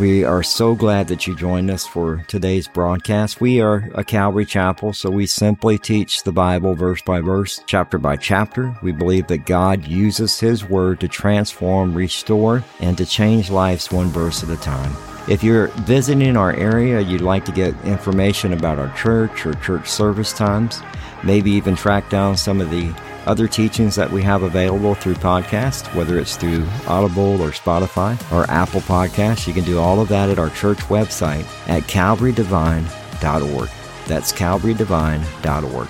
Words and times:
We 0.00 0.24
are 0.24 0.42
so 0.42 0.74
glad 0.74 1.08
that 1.08 1.26
you 1.26 1.36
joined 1.36 1.70
us 1.70 1.86
for 1.86 2.24
today's 2.26 2.66
broadcast. 2.66 3.38
We 3.38 3.60
are 3.60 3.90
a 3.94 4.02
Calvary 4.02 4.46
Chapel, 4.46 4.94
so 4.94 5.10
we 5.10 5.26
simply 5.26 5.76
teach 5.76 6.22
the 6.22 6.32
Bible 6.32 6.74
verse 6.74 7.02
by 7.02 7.20
verse, 7.20 7.62
chapter 7.66 7.98
by 7.98 8.16
chapter. 8.16 8.74
We 8.82 8.92
believe 8.92 9.26
that 9.26 9.44
God 9.44 9.86
uses 9.86 10.40
His 10.40 10.64
Word 10.64 11.00
to 11.00 11.08
transform, 11.08 11.92
restore, 11.92 12.64
and 12.80 12.96
to 12.96 13.04
change 13.04 13.50
lives 13.50 13.92
one 13.92 14.08
verse 14.08 14.42
at 14.42 14.48
a 14.48 14.56
time. 14.62 14.96
If 15.30 15.44
you're 15.44 15.68
visiting 15.68 16.36
our 16.36 16.52
area, 16.56 17.00
you'd 17.00 17.20
like 17.20 17.44
to 17.44 17.52
get 17.52 17.72
information 17.84 18.52
about 18.52 18.80
our 18.80 18.92
church 18.96 19.46
or 19.46 19.54
church 19.54 19.88
service 19.88 20.32
times, 20.32 20.82
maybe 21.22 21.52
even 21.52 21.76
track 21.76 22.10
down 22.10 22.36
some 22.36 22.60
of 22.60 22.68
the 22.70 22.92
other 23.26 23.46
teachings 23.46 23.94
that 23.94 24.10
we 24.10 24.24
have 24.24 24.42
available 24.42 24.96
through 24.96 25.14
podcast, 25.14 25.94
whether 25.94 26.18
it's 26.18 26.34
through 26.34 26.66
Audible 26.88 27.40
or 27.40 27.50
Spotify 27.50 28.20
or 28.32 28.50
Apple 28.50 28.80
Podcasts. 28.80 29.46
You 29.46 29.54
can 29.54 29.62
do 29.62 29.78
all 29.78 30.00
of 30.00 30.08
that 30.08 30.30
at 30.30 30.40
our 30.40 30.50
church 30.50 30.78
website 30.88 31.44
at 31.68 31.84
calvarydevine.org. 31.84 33.70
That's 34.08 34.32
calvarydevine.org. 34.32 35.88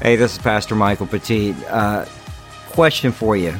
Hey, 0.00 0.16
this 0.16 0.32
is 0.32 0.38
Pastor 0.38 0.74
Michael 0.74 1.06
Petit. 1.06 1.54
Uh, 1.68 2.04
question 2.70 3.12
for 3.12 3.36
you 3.36 3.54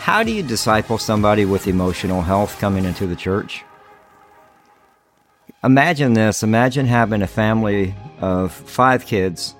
How 0.00 0.22
do 0.22 0.32
you 0.32 0.42
disciple 0.42 0.98
somebody 0.98 1.46
with 1.46 1.66
emotional 1.66 2.20
health 2.20 2.58
coming 2.58 2.84
into 2.84 3.06
the 3.06 3.16
church? 3.16 3.64
Imagine 5.64 6.12
this 6.12 6.42
imagine 6.42 6.84
having 6.84 7.22
a 7.22 7.26
family 7.26 7.94
of 8.20 8.52
five 8.52 9.06
kids 9.06 9.54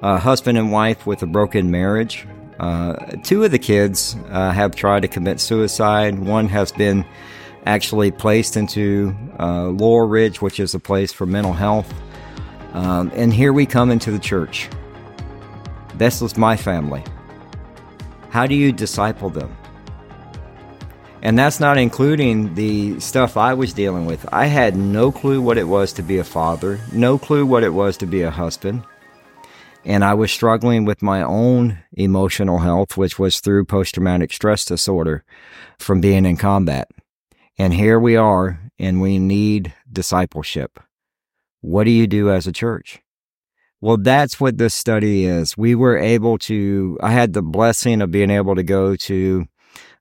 a 0.00 0.16
husband 0.16 0.56
and 0.56 0.72
wife 0.72 1.06
with 1.06 1.22
a 1.22 1.26
broken 1.26 1.70
marriage. 1.70 2.26
Uh, 2.58 2.94
two 3.24 3.44
of 3.44 3.50
the 3.50 3.58
kids 3.58 4.16
uh, 4.30 4.52
have 4.52 4.74
tried 4.74 5.00
to 5.00 5.08
commit 5.08 5.40
suicide. 5.40 6.18
One 6.18 6.48
has 6.48 6.72
been 6.72 7.04
actually 7.66 8.10
placed 8.10 8.56
into 8.56 9.14
uh, 9.38 9.66
Laurel 9.68 10.08
Ridge, 10.08 10.40
which 10.40 10.60
is 10.60 10.74
a 10.74 10.78
place 10.78 11.12
for 11.12 11.26
mental 11.26 11.52
health. 11.52 11.92
Um, 12.72 13.10
and 13.14 13.34
here 13.34 13.52
we 13.52 13.66
come 13.66 13.90
into 13.90 14.10
the 14.12 14.18
church. 14.18 14.68
This 15.96 16.22
is 16.22 16.36
my 16.38 16.56
family. 16.56 17.02
How 18.30 18.46
do 18.46 18.54
you 18.54 18.72
disciple 18.72 19.30
them? 19.30 19.57
And 21.20 21.38
that's 21.38 21.58
not 21.58 21.78
including 21.78 22.54
the 22.54 23.00
stuff 23.00 23.36
I 23.36 23.54
was 23.54 23.72
dealing 23.72 24.06
with. 24.06 24.24
I 24.32 24.46
had 24.46 24.76
no 24.76 25.10
clue 25.10 25.42
what 25.42 25.58
it 25.58 25.64
was 25.64 25.92
to 25.94 26.02
be 26.02 26.18
a 26.18 26.24
father, 26.24 26.78
no 26.92 27.18
clue 27.18 27.44
what 27.44 27.64
it 27.64 27.74
was 27.74 27.96
to 27.98 28.06
be 28.06 28.22
a 28.22 28.30
husband. 28.30 28.84
And 29.84 30.04
I 30.04 30.14
was 30.14 30.30
struggling 30.30 30.84
with 30.84 31.02
my 31.02 31.22
own 31.22 31.78
emotional 31.92 32.58
health, 32.58 32.96
which 32.96 33.18
was 33.18 33.40
through 33.40 33.64
post 33.64 33.94
traumatic 33.94 34.32
stress 34.32 34.64
disorder 34.64 35.24
from 35.78 36.00
being 36.00 36.24
in 36.24 36.36
combat. 36.36 36.88
And 37.58 37.74
here 37.74 37.98
we 37.98 38.14
are, 38.14 38.60
and 38.78 39.00
we 39.00 39.18
need 39.18 39.74
discipleship. 39.90 40.78
What 41.60 41.84
do 41.84 41.90
you 41.90 42.06
do 42.06 42.30
as 42.30 42.46
a 42.46 42.52
church? 42.52 43.00
Well, 43.80 43.96
that's 43.96 44.40
what 44.40 44.58
this 44.58 44.74
study 44.74 45.24
is. 45.24 45.56
We 45.56 45.74
were 45.74 45.96
able 45.96 46.38
to, 46.38 46.98
I 47.00 47.10
had 47.10 47.32
the 47.32 47.42
blessing 47.42 48.02
of 48.02 48.10
being 48.12 48.30
able 48.30 48.54
to 48.54 48.62
go 48.62 48.94
to 48.94 49.46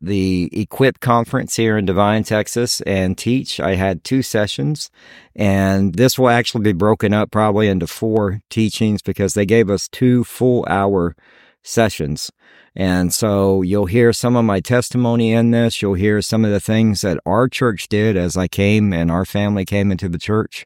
the 0.02 0.50
Equip 0.52 1.00
conference 1.00 1.56
here 1.56 1.78
in 1.78 1.86
Devine, 1.86 2.24
Texas, 2.24 2.82
and 2.82 3.18
teach. 3.18 3.60
I 3.60 3.76
had 3.76 4.04
two 4.04 4.22
sessions, 4.22 4.90
and 5.36 5.96
this 5.96 6.18
will 6.18 6.30
actually 6.30 6.64
be 6.64 6.74
broken 6.74 7.14
up 7.14 7.32
probably 7.32 7.68
into 7.68 7.88
four 7.88 8.42
teachings 8.50 9.02
because 9.02 9.34
they 9.34 9.46
gave 9.46 9.70
us 9.70 9.88
two 9.88 10.24
full 10.24 10.66
hour 10.70 11.16
sessions. 11.64 12.32
And 12.76 13.14
so 13.14 13.62
you'll 13.64 13.88
hear 13.88 14.14
some 14.14 14.36
of 14.36 14.46
my 14.46 14.60
testimony 14.60 15.34
in 15.34 15.52
this. 15.52 15.82
You'll 15.82 15.96
hear 15.96 16.22
some 16.22 16.46
of 16.46 16.52
the 16.52 16.60
things 16.60 17.02
that 17.02 17.20
our 17.26 17.48
church 17.48 17.90
did 17.90 18.16
as 18.16 18.38
I 18.38 18.48
came 18.48 18.94
and 18.94 19.10
our 19.10 19.26
family 19.26 19.66
came 19.66 19.92
into 19.92 20.10
the 20.10 20.20
church 20.20 20.66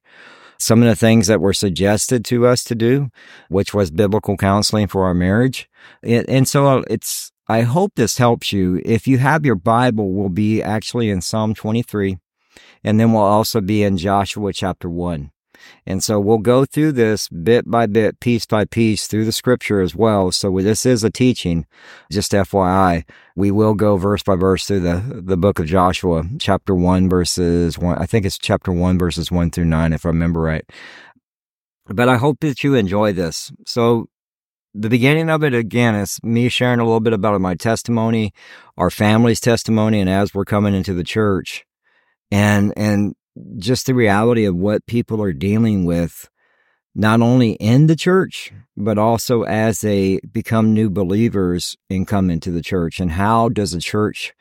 some 0.62 0.84
of 0.84 0.88
the 0.88 0.96
things 0.96 1.28
that 1.28 1.42
were 1.42 1.54
suggested 1.54 2.24
to 2.24 2.46
us 2.46 2.64
to 2.64 2.76
do, 2.76 3.10
which 3.50 3.74
was 3.74 3.90
biblical 3.90 4.38
counseling 4.38 4.88
for 4.88 5.06
our 5.06 5.14
marriage. 5.14 5.68
And 6.04 6.48
so 6.48 6.84
it's 6.88 7.32
I 7.52 7.64
hope 7.64 7.96
this 7.96 8.18
helps 8.18 8.54
you. 8.54 8.82
If 8.86 9.10
you 9.10 9.18
have 9.18 9.46
your 9.46 9.56
Bible, 9.56 10.14
we'll 10.14 10.30
be 10.30 10.64
actually 10.64 11.10
in 11.10 11.20
Psalm 11.20 11.54
23, 11.54 12.18
and 12.82 12.98
then 12.98 13.12
we'll 13.12 13.24
also 13.24 13.60
be 13.60 13.84
in 13.84 13.98
Joshua 13.98 14.54
chapter 14.54 14.90
1. 14.90 15.32
And 15.86 16.02
so 16.02 16.18
we'll 16.18 16.38
go 16.38 16.64
through 16.64 16.94
this 16.94 17.28
bit 17.28 17.70
by 17.70 17.88
bit, 17.88 18.22
piece 18.22 18.46
by 18.46 18.64
piece 18.64 19.06
through 19.06 19.26
the 19.26 19.34
scripture 19.34 19.82
as 19.82 19.94
well. 19.94 20.32
So 20.32 20.50
this 20.62 20.86
is 20.86 21.04
a 21.04 21.10
teaching, 21.10 21.66
just 22.10 22.32
FYI. 22.32 23.04
We 23.36 23.52
will 23.52 23.74
go 23.74 23.98
verse 23.98 24.24
by 24.24 24.38
verse 24.38 24.66
through 24.66 24.80
the, 24.80 25.22
the 25.22 25.36
book 25.36 25.60
of 25.60 25.66
Joshua, 25.66 26.24
chapter 26.40 26.74
1, 26.74 27.10
verses 27.10 27.78
1. 27.78 27.98
I 27.98 28.06
think 28.06 28.26
it's 28.26 28.38
chapter 28.38 28.72
1, 28.72 28.98
verses 28.98 29.30
1 29.30 29.52
through 29.52 29.66
9, 29.66 29.92
if 29.92 30.06
I 30.06 30.10
remember 30.10 30.40
right. 30.40 30.64
But 31.88 32.08
I 32.08 32.16
hope 32.16 32.40
that 32.40 32.64
you 32.64 32.76
enjoy 32.76 33.12
this. 33.12 33.52
So 33.66 34.08
the 34.74 34.90
beginning 34.90 35.30
of 35.30 35.44
it 35.44 35.54
again 35.54 35.96
is 35.96 36.20
me 36.24 36.50
sharing 36.50 36.80
a 36.80 36.84
little 36.84 37.00
bit 37.00 37.14
about 37.14 37.40
my 37.42 37.56
testimony, 37.56 38.34
our 38.78 38.90
family's 38.90 39.40
testimony, 39.40 40.00
and 40.00 40.10
as 40.10 40.34
we're 40.34 40.46
coming 40.46 40.74
into 40.74 40.94
the 40.94 41.04
church, 41.04 41.66
and 42.32 42.74
and 42.78 43.16
just 43.58 43.86
the 43.86 43.94
reality 43.94 44.46
of 44.46 44.56
what 44.56 44.86
people 44.86 45.22
are 45.22 45.34
dealing 45.34 45.86
with, 45.86 46.30
not 46.96 47.22
only 47.22 47.52
in 47.54 47.88
the 47.88 47.96
church 47.96 48.52
but 48.78 48.98
also 48.98 49.44
as 49.44 49.82
they 49.82 50.20
become 50.32 50.74
new 50.74 50.90
believers 50.90 51.78
and 51.90 52.08
come 52.08 52.30
into 52.30 52.52
the 52.52 52.62
church, 52.62 53.00
and 53.00 53.12
how 53.12 53.50
does 53.50 53.74
a 53.74 53.80
church 53.80 54.34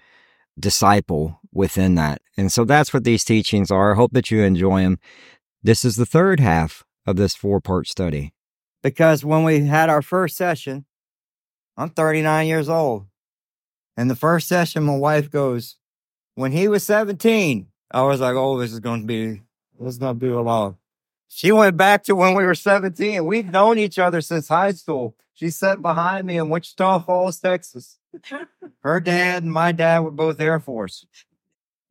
disciple 0.59 1.41
within 1.53 1.95
that? 1.97 2.23
And 2.37 2.53
so 2.53 2.65
that's 2.65 2.95
what 2.95 3.05
these 3.05 3.25
teachings 3.25 3.71
are. 3.71 3.93
I 3.93 3.97
hope 3.97 4.13
that 4.13 4.31
you 4.31 4.43
enjoy 4.43 4.83
them. 4.83 4.99
This 5.63 5.85
is 5.85 5.97
the 5.97 6.07
third 6.07 6.41
half 6.41 6.85
of 7.07 7.17
this 7.17 7.35
four 7.35 7.61
part 7.61 7.87
study 7.87 8.33
because 8.83 9.25
when 9.25 9.45
we 9.45 9.67
had 9.67 9.91
our 9.91 10.03
first 10.03 10.37
session, 10.37 10.85
I'm 11.77 11.91
39 11.91 12.47
years 12.47 12.69
old. 12.69 13.07
And 13.97 14.11
the 14.11 14.17
first 14.17 14.49
session, 14.49 14.85
my 14.85 14.97
wife 14.97 15.31
goes, 15.31 15.77
when 16.35 16.53
he 16.53 16.69
was 16.69 16.85
17, 16.85 17.67
I 17.91 18.03
was 18.03 18.21
like, 18.21 18.35
oh, 18.35 18.59
this 18.59 18.73
is 18.73 18.81
going 18.81 19.03
to 19.03 19.07
be, 19.07 19.43
this 19.79 19.95
is 19.95 19.99
going 19.99 20.19
to 20.19 20.27
be 20.27 20.29
a 20.29 20.41
long. 20.41 20.77
She 21.29 21.53
went 21.53 21.77
back 21.77 22.03
to 22.05 22.15
when 22.15 22.35
we 22.35 22.45
were 22.45 22.55
17. 22.55 23.25
We've 23.25 23.51
known 23.51 23.79
each 23.79 23.99
other 23.99 24.21
since 24.21 24.49
high 24.49 24.73
school. 24.73 25.15
She 25.33 25.51
sat 25.51 25.81
behind 25.81 26.27
me 26.27 26.39
in 26.39 26.49
Wichita 26.49 27.01
Falls, 27.01 27.39
Texas. 27.39 27.99
Her 28.81 29.01
dad 29.01 29.43
and 29.43 29.53
my 29.53 29.73
dad 29.73 30.01
were 30.01 30.11
both 30.11 30.41
Air 30.41 30.61
Force. 30.61 31.07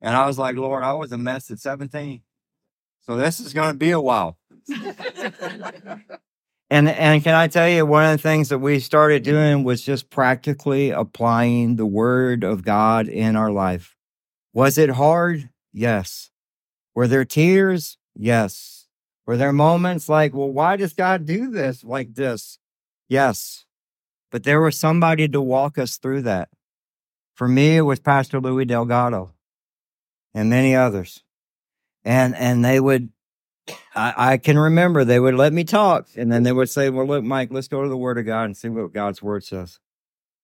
And 0.02 0.16
I 0.16 0.28
was 0.28 0.38
like, 0.38 0.56
Lord, 0.56 0.84
I 0.84 0.94
was 0.94 1.12
a 1.12 1.18
mess 1.18 1.50
at 1.52 1.60
17. 1.60 2.22
So 3.02 3.16
this 3.16 3.40
is 3.40 3.54
going 3.54 3.72
to 3.72 3.78
be 3.78 3.92
a 3.92 4.00
while. 4.00 4.38
And 6.70 6.88
and 6.88 7.24
can 7.24 7.34
I 7.34 7.48
tell 7.48 7.68
you 7.68 7.86
one 7.86 8.06
of 8.06 8.12
the 8.12 8.22
things 8.22 8.50
that 8.50 8.60
we 8.60 8.80
started 8.80 9.24
doing 9.24 9.64
was 9.64 9.82
just 9.82 10.10
practically 10.10 10.92
applying 10.92 11.76
the 11.76 11.86
word 11.86 12.44
of 12.44 12.64
God 12.64 13.08
in 13.08 13.36
our 13.36 13.52
life. 13.52 13.96
Was 14.54 14.78
it 14.78 14.92
hard? 14.92 15.50
Yes. 15.74 16.30
Were 16.94 17.08
there 17.08 17.26
tears? 17.26 17.98
Yes. 18.16 18.88
Were 19.26 19.38
there 19.38 19.54
moments 19.54 20.10
like, 20.10 20.34
well, 20.34 20.52
why 20.52 20.76
does 20.76 20.94
God 20.94 21.26
do 21.26 21.50
this 21.50 21.84
like 21.84 22.16
this? 22.16 22.60
Yes. 23.08 23.66
But 24.32 24.44
there 24.44 24.62
was 24.62 24.78
somebody 24.78 25.28
to 25.28 25.42
walk 25.42 25.78
us 25.78 25.98
through 25.98 26.24
that. 26.24 26.50
For 27.34 27.48
me, 27.48 27.78
it 27.78 27.82
was 27.82 28.00
Pastor 28.00 28.40
Louis 28.40 28.66
Delgado 28.66 29.32
and 30.34 30.50
many 30.50 30.76
others. 30.76 31.24
And 32.04 32.36
and 32.36 32.64
they 32.64 32.80
would 32.80 33.10
I, 33.96 34.14
I, 34.18 34.38
can 34.38 34.58
remember 34.58 35.04
they 35.04 35.20
would 35.20 35.36
let 35.36 35.54
me 35.54 35.64
talk, 35.64 36.08
and 36.16 36.32
then 36.32 36.44
they 36.44 36.52
would 36.52 36.70
say, 36.70 36.90
"Well, 36.90 37.06
look, 37.06 37.24
Mike, 37.24 37.50
let's 37.52 37.68
go 37.68 37.84
to 37.84 37.90
the 37.90 37.98
Word 37.98 38.18
of 38.18 38.26
God 38.26 38.46
and 38.46 38.58
see 38.58 38.70
what 38.70 38.94
God's 38.94 39.22
Word 39.22 39.44
says." 39.44 39.80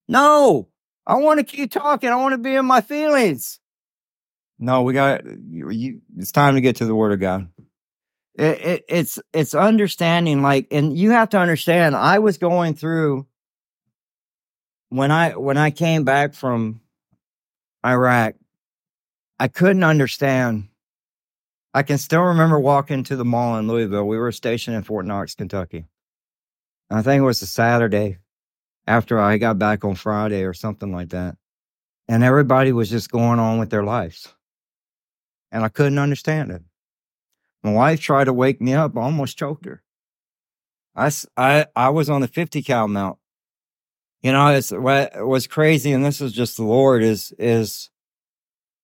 No, 0.08 0.68
I 1.06 1.16
want 1.16 1.40
to 1.40 1.44
keep 1.44 1.72
talking. 1.72 2.10
I 2.10 2.16
want 2.16 2.34
to 2.34 2.38
be 2.38 2.56
in 2.56 2.66
my 2.66 2.82
feelings. 2.82 3.60
No, 4.60 4.84
we 4.84 4.94
got. 4.94 5.26
You, 5.26 5.70
you, 5.70 6.02
it's 6.18 6.32
time 6.32 6.56
to 6.56 6.62
get 6.62 6.78
to 6.78 6.86
the 6.86 6.96
Word 6.96 7.14
of 7.14 7.20
God. 7.20 7.50
It, 8.36 8.66
it, 8.66 8.86
it's 8.90 9.20
it's 9.34 9.56
understanding, 9.56 10.42
like, 10.42 10.68
and 10.72 10.98
you 10.98 11.12
have 11.12 11.30
to 11.30 11.38
understand. 11.38 11.96
I 11.96 12.20
was 12.20 12.38
going 12.38 12.76
through 12.76 13.28
when 14.90 15.12
I 15.12 15.32
when 15.32 15.58
I 15.58 15.72
came 15.72 16.04
back 16.04 16.34
from 16.34 16.82
Iraq. 17.86 18.36
I 19.40 19.48
couldn't 19.48 19.84
understand 19.84 20.70
I 21.76 21.84
can 21.84 21.98
still 21.98 22.22
remember 22.22 22.58
walking 22.58 23.04
to 23.04 23.18
the 23.18 23.26
mall 23.26 23.58
in 23.58 23.68
Louisville. 23.68 24.08
We 24.08 24.18
were 24.18 24.32
stationed 24.32 24.78
in 24.78 24.84
Fort 24.84 25.06
Knox, 25.06 25.36
Kentucky. 25.36 25.88
I 26.90 27.02
think 27.02 27.20
it 27.20 27.26
was 27.26 27.42
a 27.42 27.48
Saturday 27.48 28.20
after 28.88 29.20
I 29.20 29.38
got 29.38 29.60
back 29.60 29.84
on 29.84 29.96
Friday 29.96 30.44
or 30.44 30.54
something 30.54 30.94
like 30.94 31.10
that. 31.10 31.36
And 32.08 32.24
everybody 32.24 32.72
was 32.72 32.90
just 32.90 33.12
going 33.12 33.40
on 33.40 33.60
with 33.60 33.72
their 33.72 33.84
lives. 33.84 34.34
And 35.52 35.66
I 35.66 35.68
couldn't 35.68 36.00
understand 36.00 36.50
it. 36.52 36.62
My 37.62 37.74
wife 37.74 38.00
tried 38.00 38.26
to 38.26 38.34
wake 38.34 38.62
me 38.62 38.74
up, 38.74 38.96
I 38.96 39.02
almost 39.02 39.38
choked 39.38 39.66
her. 39.66 39.84
I, 40.96 41.12
I, 41.36 41.66
I 41.76 41.90
was 41.90 42.10
on 42.10 42.22
the 42.22 42.30
50 42.30 42.62
cal 42.62 42.88
mount. 42.88 43.18
You 44.22 44.32
know, 44.32 44.48
it's 44.48 44.72
what 44.72 45.28
was 45.28 45.46
crazy, 45.46 45.92
and 45.92 46.06
this 46.06 46.22
is 46.22 46.32
just 46.32 46.56
the 46.56 46.64
Lord, 46.64 47.04
is 47.04 47.34
is 47.38 47.90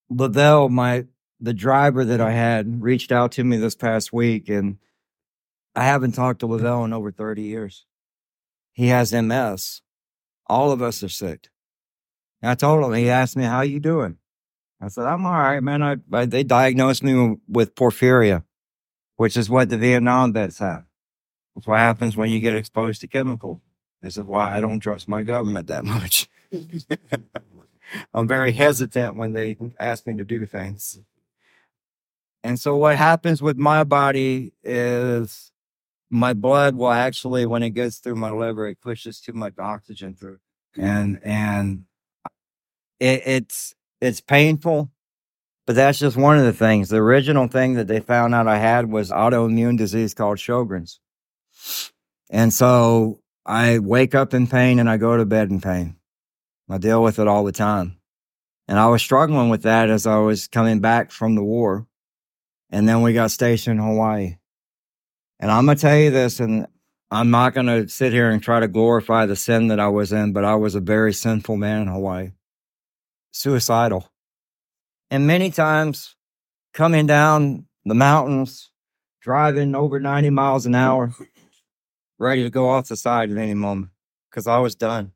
Lavelle, 0.10 0.68
my 0.68 1.06
the 1.42 1.54
driver 1.54 2.06
that 2.06 2.22
I 2.22 2.32
had, 2.32 2.82
reached 2.84 3.12
out 3.12 3.32
to 3.34 3.44
me 3.44 3.58
this 3.58 3.76
past 3.76 4.14
week, 4.14 4.48
and 4.48 4.78
I 5.76 5.84
haven't 5.84 6.14
talked 6.14 6.40
to 6.42 6.48
mm. 6.48 6.52
Lavelle 6.52 6.86
in 6.86 6.94
over 6.94 7.12
30 7.12 7.42
years. 7.42 7.86
He 8.72 8.88
has 8.88 9.12
MS. 9.12 9.82
All 10.48 10.72
of 10.72 10.82
us 10.82 11.04
are 11.04 11.10
sick. 11.10 11.50
And 12.42 12.52
I 12.52 12.56
told 12.56 12.84
him, 12.84 12.94
he 12.94 13.10
asked 13.10 13.36
me, 13.36 13.44
How 13.44 13.62
you 13.62 13.80
doing? 13.80 14.18
I 14.80 14.88
said, 14.88 15.06
I'm 15.06 15.26
all 15.26 15.34
right, 15.34 15.62
man. 15.62 15.84
I, 15.84 15.98
I 16.12 16.26
they 16.26 16.44
diagnosed 16.44 17.04
me 17.04 17.38
with 17.48 17.76
porphyria, 17.76 18.44
which 19.18 19.38
is 19.38 19.50
what 19.50 19.70
the 19.70 19.78
Vietnam 19.78 20.34
vets 20.34 20.60
have. 20.60 20.86
It's 21.56 21.68
what 21.68 21.80
happens 21.80 22.18
when 22.18 22.32
you 22.32 22.40
get 22.40 22.56
exposed 22.56 23.02
to 23.02 23.08
chemical. 23.08 23.62
This 24.02 24.18
is 24.18 24.24
why 24.24 24.58
I 24.58 24.62
don't 24.62 24.80
trust 24.80 25.08
my 25.08 25.22
government 25.22 25.68
that 25.68 25.86
much. 25.86 26.30
I'm 28.14 28.28
very 28.28 28.54
hesitant 28.54 29.16
when 29.18 29.34
they 29.34 29.58
ask 29.80 30.08
me 30.08 30.18
to 30.18 30.24
do 30.24 30.46
things. 30.46 31.00
And 32.44 32.60
so 32.60 32.76
what 32.76 32.96
happens 32.96 33.42
with 33.42 33.58
my 33.58 33.84
body 33.84 34.54
is 34.64 35.52
my 36.10 36.34
blood 36.34 36.76
will 36.76 36.92
actually, 36.92 37.46
when 37.46 37.64
it 37.64 37.72
goes 37.72 37.98
through 37.98 38.16
my 38.16 38.32
liver, 38.32 38.68
it 38.68 38.82
pushes 38.82 39.22
too 39.22 39.34
much 39.34 39.54
oxygen 39.60 40.16
through. 40.16 40.40
And 40.78 41.20
and 41.24 41.84
it, 43.00 43.24
it's 43.26 43.76
it's 44.00 44.22
painful, 44.22 44.90
but 45.68 45.76
that's 45.76 46.00
just 46.00 46.18
one 46.18 46.38
of 46.38 46.46
the 46.46 46.54
things. 46.54 46.90
The 46.90 46.98
original 46.98 47.48
thing 47.48 47.74
that 47.74 47.88
they 47.88 48.00
found 48.00 48.34
out 48.34 48.48
I 48.48 48.58
had 48.58 48.90
was 48.90 49.12
autoimmune 49.12 49.78
disease 49.78 50.14
called 50.14 50.38
Sjogren's. 50.38 51.00
And 52.30 52.54
so 52.54 53.20
I 53.46 53.80
wake 53.80 54.16
up 54.16 54.34
in 54.34 54.48
pain 54.48 54.80
and 54.80 54.90
I 54.90 54.98
go 54.98 55.18
to 55.18 55.26
bed 55.26 55.50
in 55.50 55.62
pain. 55.62 55.98
I 56.70 56.78
deal 56.78 57.04
with 57.04 57.20
it 57.20 57.28
all 57.28 57.44
the 57.44 57.52
time. 57.52 57.98
And 58.68 58.80
I 58.80 58.88
was 58.88 59.02
struggling 59.02 59.50
with 59.50 59.64
that 59.64 59.90
as 59.90 60.08
I 60.08 60.18
was 60.20 60.48
coming 60.48 60.80
back 60.80 61.12
from 61.12 61.36
the 61.36 61.44
war. 61.44 61.86
And 62.72 62.88
then 62.88 63.02
we 63.02 63.14
got 63.14 63.32
stationed 63.32 63.80
in 63.80 63.86
Hawaii. 63.86 64.38
And 65.40 65.52
I'm 65.52 65.66
going 65.66 65.78
to 65.78 65.82
tell 65.82 65.98
you 65.98 66.12
this, 66.12 66.40
and 66.40 66.68
I'm 67.10 67.30
not 67.30 67.54
going 67.54 67.66
to 67.66 67.90
sit 67.90 68.14
here 68.14 68.30
and 68.30 68.42
try 68.42 68.62
to 68.62 68.68
glorify 68.68 69.26
the 69.26 69.36
sin 69.36 69.68
that 69.68 69.80
I 69.80 69.90
was 69.90 70.14
in, 70.14 70.32
but 70.32 70.46
I 70.46 70.56
was 70.56 70.76
a 70.76 70.80
very 70.80 71.14
sinful 71.14 71.58
man 71.58 71.82
in 71.82 71.88
Hawaii, 71.88 72.32
suicidal. 73.32 74.10
And 75.10 75.28
many 75.28 75.52
times 75.52 76.16
coming 76.74 77.08
down 77.08 77.66
the 77.84 77.96
mountains, 77.96 78.72
driving 79.22 79.76
over 79.76 80.00
90 80.00 80.30
miles 80.30 80.66
an 80.66 80.76
hour, 80.76 81.14
ready 82.18 82.44
to 82.44 82.50
go 82.50 82.70
off 82.70 82.88
the 82.88 82.96
side 82.96 83.30
at 83.30 83.38
any 83.38 83.56
moment 83.56 83.92
because 84.30 84.48
I 84.48 84.60
was 84.60 84.76
done. 84.76 85.12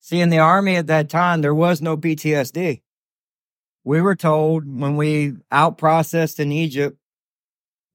See, 0.00 0.20
in 0.20 0.30
the 0.30 0.38
army 0.38 0.76
at 0.76 0.88
that 0.88 1.08
time, 1.08 1.40
there 1.40 1.54
was 1.54 1.80
no 1.80 1.96
PTSD. 1.96 2.82
We 3.88 4.02
were 4.02 4.16
told 4.16 4.64
when 4.66 4.96
we 4.96 5.32
out 5.50 5.78
processed 5.78 6.40
in 6.40 6.52
Egypt, 6.52 6.98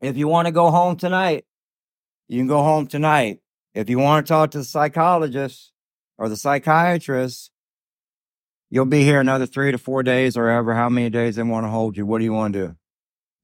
if 0.02 0.18
you 0.18 0.28
want 0.28 0.48
to 0.48 0.52
go 0.52 0.72
home 0.72 0.96
tonight, 0.96 1.46
you 2.28 2.40
can 2.40 2.48
go 2.48 2.64
home 2.64 2.88
tonight. 2.88 3.42
If 3.76 3.92
you 3.92 4.00
want 4.00 4.26
to 4.26 4.34
talk 4.34 4.50
to 4.52 4.58
the 4.58 4.64
psychologist 4.64 5.72
or 6.18 6.30
the 6.30 6.36
psychiatrist, 6.36 7.52
you'll 8.72 8.88
be 8.88 9.04
here 9.04 9.20
another 9.20 9.46
three 9.46 9.72
to 9.72 9.78
four 9.78 10.02
days 10.02 10.36
or 10.36 10.50
ever 10.50 10.74
how 10.74 10.90
many 10.90 11.12
days 11.12 11.36
they 11.36 11.44
want 11.44 11.68
to 11.68 11.70
hold 11.70 11.96
you. 11.96 12.08
What 12.08 12.18
do 12.18 12.24
you 12.24 12.34
want 12.34 12.56
to 12.56 12.70
do? 12.70 12.76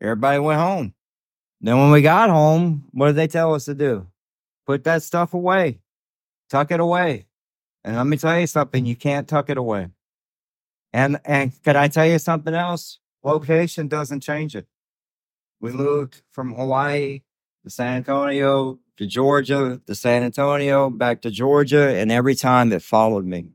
Everybody 0.02 0.40
went 0.40 0.60
home. 0.60 0.96
Then 1.62 1.78
when 1.78 1.92
we 1.92 2.02
got 2.02 2.32
home, 2.32 2.86
what 2.94 3.10
did 3.10 3.16
they 3.16 3.28
tell 3.28 3.54
us 3.54 3.66
to 3.66 3.76
do? 3.76 4.08
Put 4.66 4.86
that 4.86 5.04
stuff 5.04 5.36
away. 5.36 5.82
Tuck 6.50 6.72
it 6.72 6.80
away. 6.80 7.28
And 7.84 7.96
let 7.96 8.08
me 8.08 8.18
tell 8.18 8.40
you 8.40 8.48
something, 8.48 8.88
you 8.88 8.96
can't 8.96 9.28
tuck 9.28 9.52
it 9.52 9.58
away. 9.60 9.90
And 10.92 11.20
and 11.26 11.52
could 11.64 11.76
I 11.76 11.88
tell 11.88 12.06
you 12.06 12.20
something 12.20 12.54
else? 12.54 13.00
Location 13.24 13.88
doesn't 13.88 14.22
change 14.22 14.56
it. 14.56 14.68
We 15.60 15.72
moved 15.72 16.22
from 16.32 16.54
Hawaii 16.54 17.22
to 17.64 17.70
San 17.70 17.98
Antonio 17.98 18.80
to 18.98 19.06
Georgia 19.06 19.82
to 19.86 19.96
San 19.96 20.24
Antonio 20.24 20.90
back 20.90 21.22
to 21.22 21.32
Georgia, 21.32 21.90
and 21.90 22.12
every 22.12 22.36
time 22.36 22.72
it 22.72 22.82
followed 22.82 23.26
me. 23.26 23.52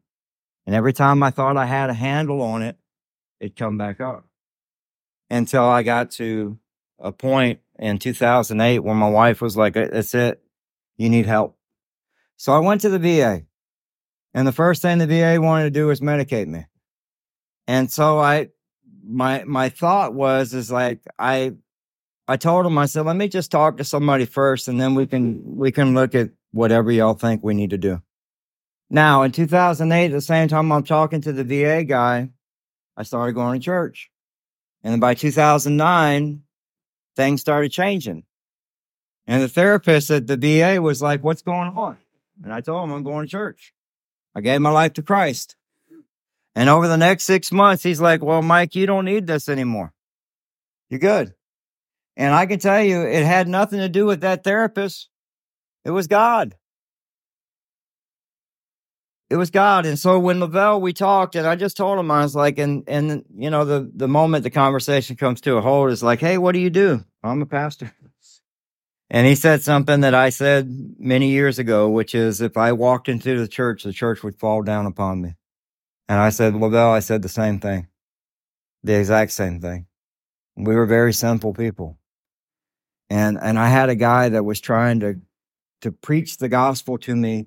And 0.67 0.75
every 0.75 0.93
time 0.93 1.23
I 1.23 1.31
thought 1.31 1.57
I 1.57 1.67
had 1.67 1.91
a 1.91 1.95
handle 1.95 2.41
on 2.41 2.63
it, 2.63 2.79
it'd 3.41 3.57
come 3.57 3.77
back 3.77 4.01
up. 4.01 4.27
Until 5.31 5.65
I 5.65 5.83
got 5.83 6.11
to 6.13 6.59
a 6.99 7.13
point 7.13 7.61
in 7.79 7.99
2008 7.99 8.79
when 8.79 8.97
my 8.97 9.09
wife 9.09 9.43
was 9.43 9.57
like, 9.57 9.75
That's 9.75 10.15
it. 10.15 10.43
You 10.97 11.11
need 11.11 11.27
help. 11.27 11.59
So 12.37 12.53
I 12.53 12.59
went 12.59 12.81
to 12.83 12.89
the 12.89 12.99
VA. 12.99 13.43
And 14.33 14.47
the 14.47 14.53
first 14.53 14.83
thing 14.83 14.99
the 14.99 15.07
VA 15.07 15.41
wanted 15.41 15.65
to 15.65 15.71
do 15.71 15.87
was 15.87 16.01
medicate 16.01 16.47
me. 16.49 16.67
And 17.67 17.91
so 17.91 18.19
I 18.19 18.49
my 19.07 19.45
my 19.45 19.69
thought 19.69 20.15
was 20.15 20.55
is 20.55 20.71
like 20.71 21.01
I 21.19 21.53
I 22.27 22.37
told 22.37 22.67
him 22.67 22.79
I 22.79 22.87
said 22.87 23.07
let 23.07 23.17
me 23.17 23.29
just 23.29 23.51
talk 23.51 23.77
to 23.77 23.85
somebody 23.85 24.25
first 24.25 24.69
and 24.69 24.81
then 24.81 24.95
we 24.95 25.07
can 25.07 25.43
we 25.57 25.73
can 25.73 25.95
look 25.95 26.15
at 26.15 26.31
whatever 26.53 26.91
y'all 26.91 27.15
think 27.15 27.43
we 27.43 27.55
need 27.55 27.71
to 27.71 27.79
do. 27.79 28.03
Now 28.91 29.23
in 29.23 29.33
2008 29.33 30.07
at 30.07 30.13
the 30.13 30.21
same 30.21 30.49
time 30.49 30.73
I'm 30.73 30.85
talking 30.85 31.21
to 31.23 31.33
the 31.33 31.45
VA 31.45 31.85
guy 31.85 32.31
I 32.97 33.03
started 33.03 33.33
going 33.33 33.61
to 33.61 33.65
church. 33.65 34.11
And 34.83 35.01
by 35.01 35.15
2009 35.15 36.43
things 37.17 37.41
started 37.41 37.71
changing. 37.71 38.25
And 39.27 39.43
the 39.43 39.49
therapist 39.49 40.11
at 40.11 40.27
the 40.27 40.37
VA 40.37 40.81
was 40.81 41.01
like, 41.01 41.25
What's 41.25 41.43
going 41.43 41.69
on? 41.69 41.97
And 42.43 42.53
I 42.53 42.61
told 42.61 42.85
him 42.85 42.95
I'm 42.95 43.05
going 43.05 43.27
to 43.27 43.31
church. 43.31 43.73
I 44.35 44.41
gave 44.41 44.61
my 44.61 44.71
life 44.71 44.95
to 44.95 45.03
Christ. 45.03 45.57
And 46.55 46.69
over 46.69 46.87
the 46.87 46.97
next 46.97 47.25
six 47.25 47.51
months, 47.51 47.83
he's 47.83 48.01
like, 48.01 48.23
Well, 48.23 48.43
Mike, 48.43 48.75
you 48.75 48.87
don't 48.87 49.05
need 49.05 49.27
this 49.27 49.49
anymore. 49.49 49.93
You're 50.89 51.01
good. 51.01 51.35
And 52.17 52.33
I 52.33 52.47
can 52.47 52.61
tell 52.61 52.83
you, 52.83 53.03
it 53.03 53.25
had 53.25 53.49
nothing 53.49 53.81
to 53.81 53.89
do 53.89 54.07
with 54.07 54.21
that 54.21 54.45
therapist. 54.45 55.09
It 55.85 55.91
was 55.91 56.07
God. 56.07 56.55
It 59.31 59.37
was 59.37 59.51
God. 59.51 59.85
And 59.85 59.99
so 59.99 60.19
when 60.21 60.39
Lavelle, 60.39 60.81
we 60.81 60.93
talked, 60.93 61.35
and 61.35 61.47
I 61.47 61.57
just 61.57 61.77
told 61.77 61.99
him, 61.99 62.11
I 62.11 62.23
was 62.23 62.37
like, 62.37 62.59
and, 62.59 62.85
and, 62.87 63.25
you 63.35 63.51
know, 63.51 63.65
the, 63.65 63.91
the 63.93 64.07
moment 64.07 64.45
the 64.45 64.51
conversation 64.51 65.17
comes 65.17 65.41
to 65.41 65.57
a 65.57 65.61
hold 65.61 65.91
is 65.91 66.03
like, 66.03 66.21
Hey, 66.21 66.39
what 66.39 66.53
do 66.53 66.61
you 66.61 66.71
do? 66.71 67.05
I'm 67.23 67.43
a 67.43 67.47
pastor. 67.47 67.93
And 69.11 69.27
he 69.27 69.35
said 69.35 69.63
something 69.63 70.01
that 70.01 70.15
I 70.15 70.31
said 70.31 70.97
many 70.99 71.31
years 71.31 71.59
ago, 71.59 71.89
which 71.89 72.15
is 72.15 72.41
if 72.41 72.57
I 72.57 72.73
walked 72.73 73.09
into 73.09 73.39
the 73.39 73.47
church, 73.47 73.83
the 73.83 73.93
church 73.93 74.23
would 74.23 74.39
fall 74.39 74.63
down 74.63 74.87
upon 74.87 75.21
me. 75.21 75.35
And 76.09 76.21
I 76.21 76.31
said, 76.31 76.55
Lavelle, 76.55 76.93
I 76.93 77.01
said 77.01 77.23
the 77.23 77.29
same 77.29 77.61
thing, 77.61 77.89
the 78.83 78.99
exact 78.99 79.33
same 79.33 79.61
thing. 79.61 79.87
We 80.57 80.75
were 80.75 80.87
very 80.87 81.13
simple 81.13 81.53
people. 81.55 81.99
And, 83.11 83.39
and 83.41 83.59
I 83.59 83.69
had 83.69 83.89
a 83.89 83.95
guy 83.95 84.29
that 84.29 84.45
was 84.45 84.61
trying 84.61 85.01
to, 85.01 85.21
to 85.81 85.93
preach 85.93 86.39
the 86.39 86.49
gospel 86.49 86.99
to 86.99 87.17
me 87.17 87.47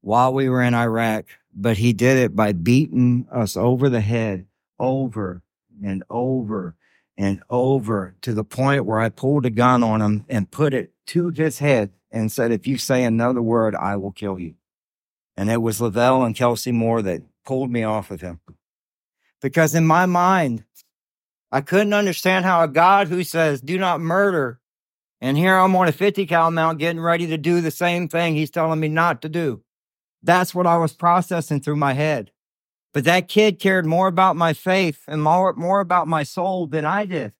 while 0.00 0.32
we 0.32 0.48
were 0.48 0.62
in 0.62 0.74
Iraq, 0.74 1.26
but 1.54 1.78
he 1.78 1.92
did 1.92 2.18
it 2.18 2.36
by 2.36 2.52
beating 2.52 3.26
us 3.32 3.56
over 3.56 3.88
the 3.88 4.00
head 4.00 4.46
over 4.78 5.42
and 5.82 6.02
over 6.10 6.74
and 7.16 7.42
over 7.48 8.14
to 8.20 8.34
the 8.34 8.44
point 8.44 8.84
where 8.84 9.00
I 9.00 9.08
pulled 9.08 9.46
a 9.46 9.50
gun 9.50 9.82
on 9.82 10.02
him 10.02 10.24
and 10.28 10.50
put 10.50 10.74
it 10.74 10.92
to 11.06 11.30
his 11.30 11.58
head 11.58 11.90
and 12.10 12.30
said, 12.30 12.52
If 12.52 12.66
you 12.66 12.76
say 12.78 13.04
another 13.04 13.42
word, 13.42 13.74
I 13.74 13.96
will 13.96 14.12
kill 14.12 14.38
you. 14.38 14.54
And 15.36 15.50
it 15.50 15.62
was 15.62 15.80
Lavelle 15.80 16.24
and 16.24 16.36
Kelsey 16.36 16.72
Moore 16.72 17.02
that 17.02 17.22
pulled 17.46 17.70
me 17.70 17.82
off 17.82 18.10
of 18.10 18.20
him. 18.20 18.40
Because 19.40 19.74
in 19.74 19.86
my 19.86 20.06
mind, 20.06 20.64
I 21.50 21.60
couldn't 21.60 21.94
understand 21.94 22.44
how 22.44 22.62
a 22.62 22.68
God 22.68 23.08
who 23.08 23.22
says, 23.22 23.60
Do 23.60 23.78
not 23.78 24.00
murder, 24.00 24.60
and 25.20 25.36
here 25.36 25.56
I'm 25.56 25.74
on 25.76 25.88
a 25.88 25.92
50 25.92 26.26
cal 26.26 26.50
mount 26.50 26.78
getting 26.78 27.00
ready 27.00 27.26
to 27.28 27.38
do 27.38 27.60
the 27.60 27.70
same 27.70 28.08
thing 28.08 28.34
he's 28.34 28.50
telling 28.50 28.80
me 28.80 28.88
not 28.88 29.22
to 29.22 29.28
do. 29.28 29.62
That's 30.22 30.54
what 30.54 30.66
I 30.66 30.76
was 30.76 30.92
processing 30.92 31.60
through 31.60 31.76
my 31.76 31.94
head. 31.94 32.32
But 32.92 33.04
that 33.04 33.28
kid 33.28 33.58
cared 33.58 33.86
more 33.86 34.08
about 34.08 34.36
my 34.36 34.52
faith 34.52 35.02
and 35.06 35.22
more, 35.22 35.52
more 35.52 35.80
about 35.80 36.08
my 36.08 36.22
soul 36.22 36.66
than 36.66 36.84
I 36.84 37.04
did. 37.04 37.34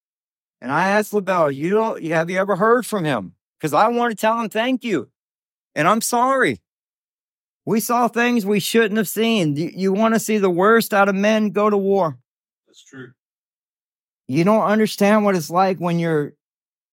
And 0.61 0.71
I 0.71 0.89
asked 0.89 1.13
Lavelle, 1.13 1.51
you 1.51 1.71
don't, 1.71 2.03
have 2.05 2.31
you 2.31 2.39
ever 2.39 2.57
heard 2.57 2.87
from 2.87 3.05
him? 3.05 3.35
Because 3.59 3.73
I 3.73 3.89
want 3.89 4.11
to 4.13 4.17
tell 4.17 4.41
him 4.41 4.49
thank 4.49 4.85
you. 4.85 5.11
And 5.75 5.89
I'm 5.89 6.01
sorry. 6.01 6.61
We 7.67 7.81
saw 7.81 8.07
things 8.07 8.47
we 8.47 8.61
shouldn't 8.61 8.97
have 8.97 9.09
seen. 9.09 9.57
You, 9.57 9.71
you 9.75 9.93
want 9.93 10.15
to 10.15 10.21
see 10.21 10.39
the 10.39 10.49
worst 10.49 10.95
out 10.95 11.09
of 11.09 11.17
men 11.17 11.51
go 11.51 11.69
to 11.69 11.77
war. 11.77 12.17
That's 12.69 12.85
true. 12.85 13.11
You 14.29 14.45
don't 14.45 14.65
understand 14.65 15.25
what 15.25 15.35
it's 15.35 15.51
like 15.51 15.79
when 15.79 15.99
you're 15.99 16.35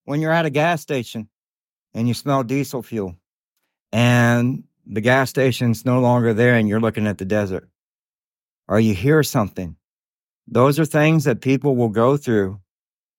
when 0.05 0.19
you're 0.19 0.31
at 0.31 0.45
a 0.45 0.49
gas 0.49 0.81
station 0.81 1.29
and 1.93 2.07
you 2.07 2.13
smell 2.13 2.43
diesel 2.43 2.81
fuel 2.81 3.15
and 3.91 4.63
the 4.85 4.99
gas 4.99 5.29
station's 5.29 5.85
no 5.85 6.01
longer 6.01 6.33
there 6.33 6.55
and 6.55 6.67
you're 6.67 6.81
looking 6.81 7.07
at 7.07 7.19
the 7.19 7.25
desert 7.25 7.69
or 8.67 8.79
you 8.79 8.93
hear 8.93 9.23
something. 9.23 9.77
Those 10.47 10.79
are 10.79 10.85
things 10.85 11.23
that 11.23 11.41
people 11.41 11.75
will 11.75 11.89
go 11.89 12.17
through. 12.17 12.59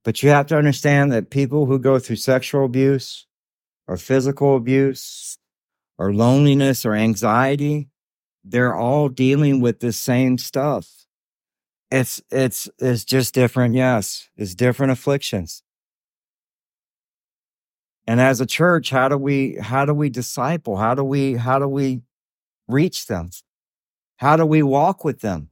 But 0.04 0.22
you 0.22 0.28
have 0.28 0.46
to 0.48 0.58
understand 0.58 1.12
that 1.12 1.30
people 1.30 1.64
who 1.64 1.78
go 1.78 1.98
through 1.98 2.16
sexual 2.16 2.66
abuse 2.66 3.26
or 3.88 3.96
physical 3.96 4.56
abuse 4.56 5.38
or 5.98 6.12
loneliness 6.12 6.84
or 6.84 6.94
anxiety, 6.94 7.88
they're 8.44 8.76
all 8.76 9.08
dealing 9.08 9.60
with 9.60 9.80
the 9.80 9.92
same 9.92 10.38
stuff. 10.38 11.06
It's 11.90 12.20
it's 12.30 12.68
it's 12.78 13.04
just 13.04 13.34
different, 13.34 13.74
yes. 13.74 14.28
It's 14.36 14.54
different 14.54 14.92
afflictions. 14.92 15.62
And 18.06 18.20
as 18.20 18.40
a 18.40 18.46
church, 18.46 18.90
how 18.90 19.08
do 19.08 19.16
we 19.16 19.56
how 19.56 19.84
do 19.84 19.94
we 19.94 20.10
disciple? 20.10 20.76
How 20.76 20.94
do 20.94 21.04
we 21.04 21.34
how 21.34 21.58
do 21.58 21.68
we 21.68 22.02
reach 22.68 23.06
them? 23.06 23.30
How 24.16 24.36
do 24.36 24.44
we 24.44 24.62
walk 24.62 25.04
with 25.04 25.20
them? 25.20 25.50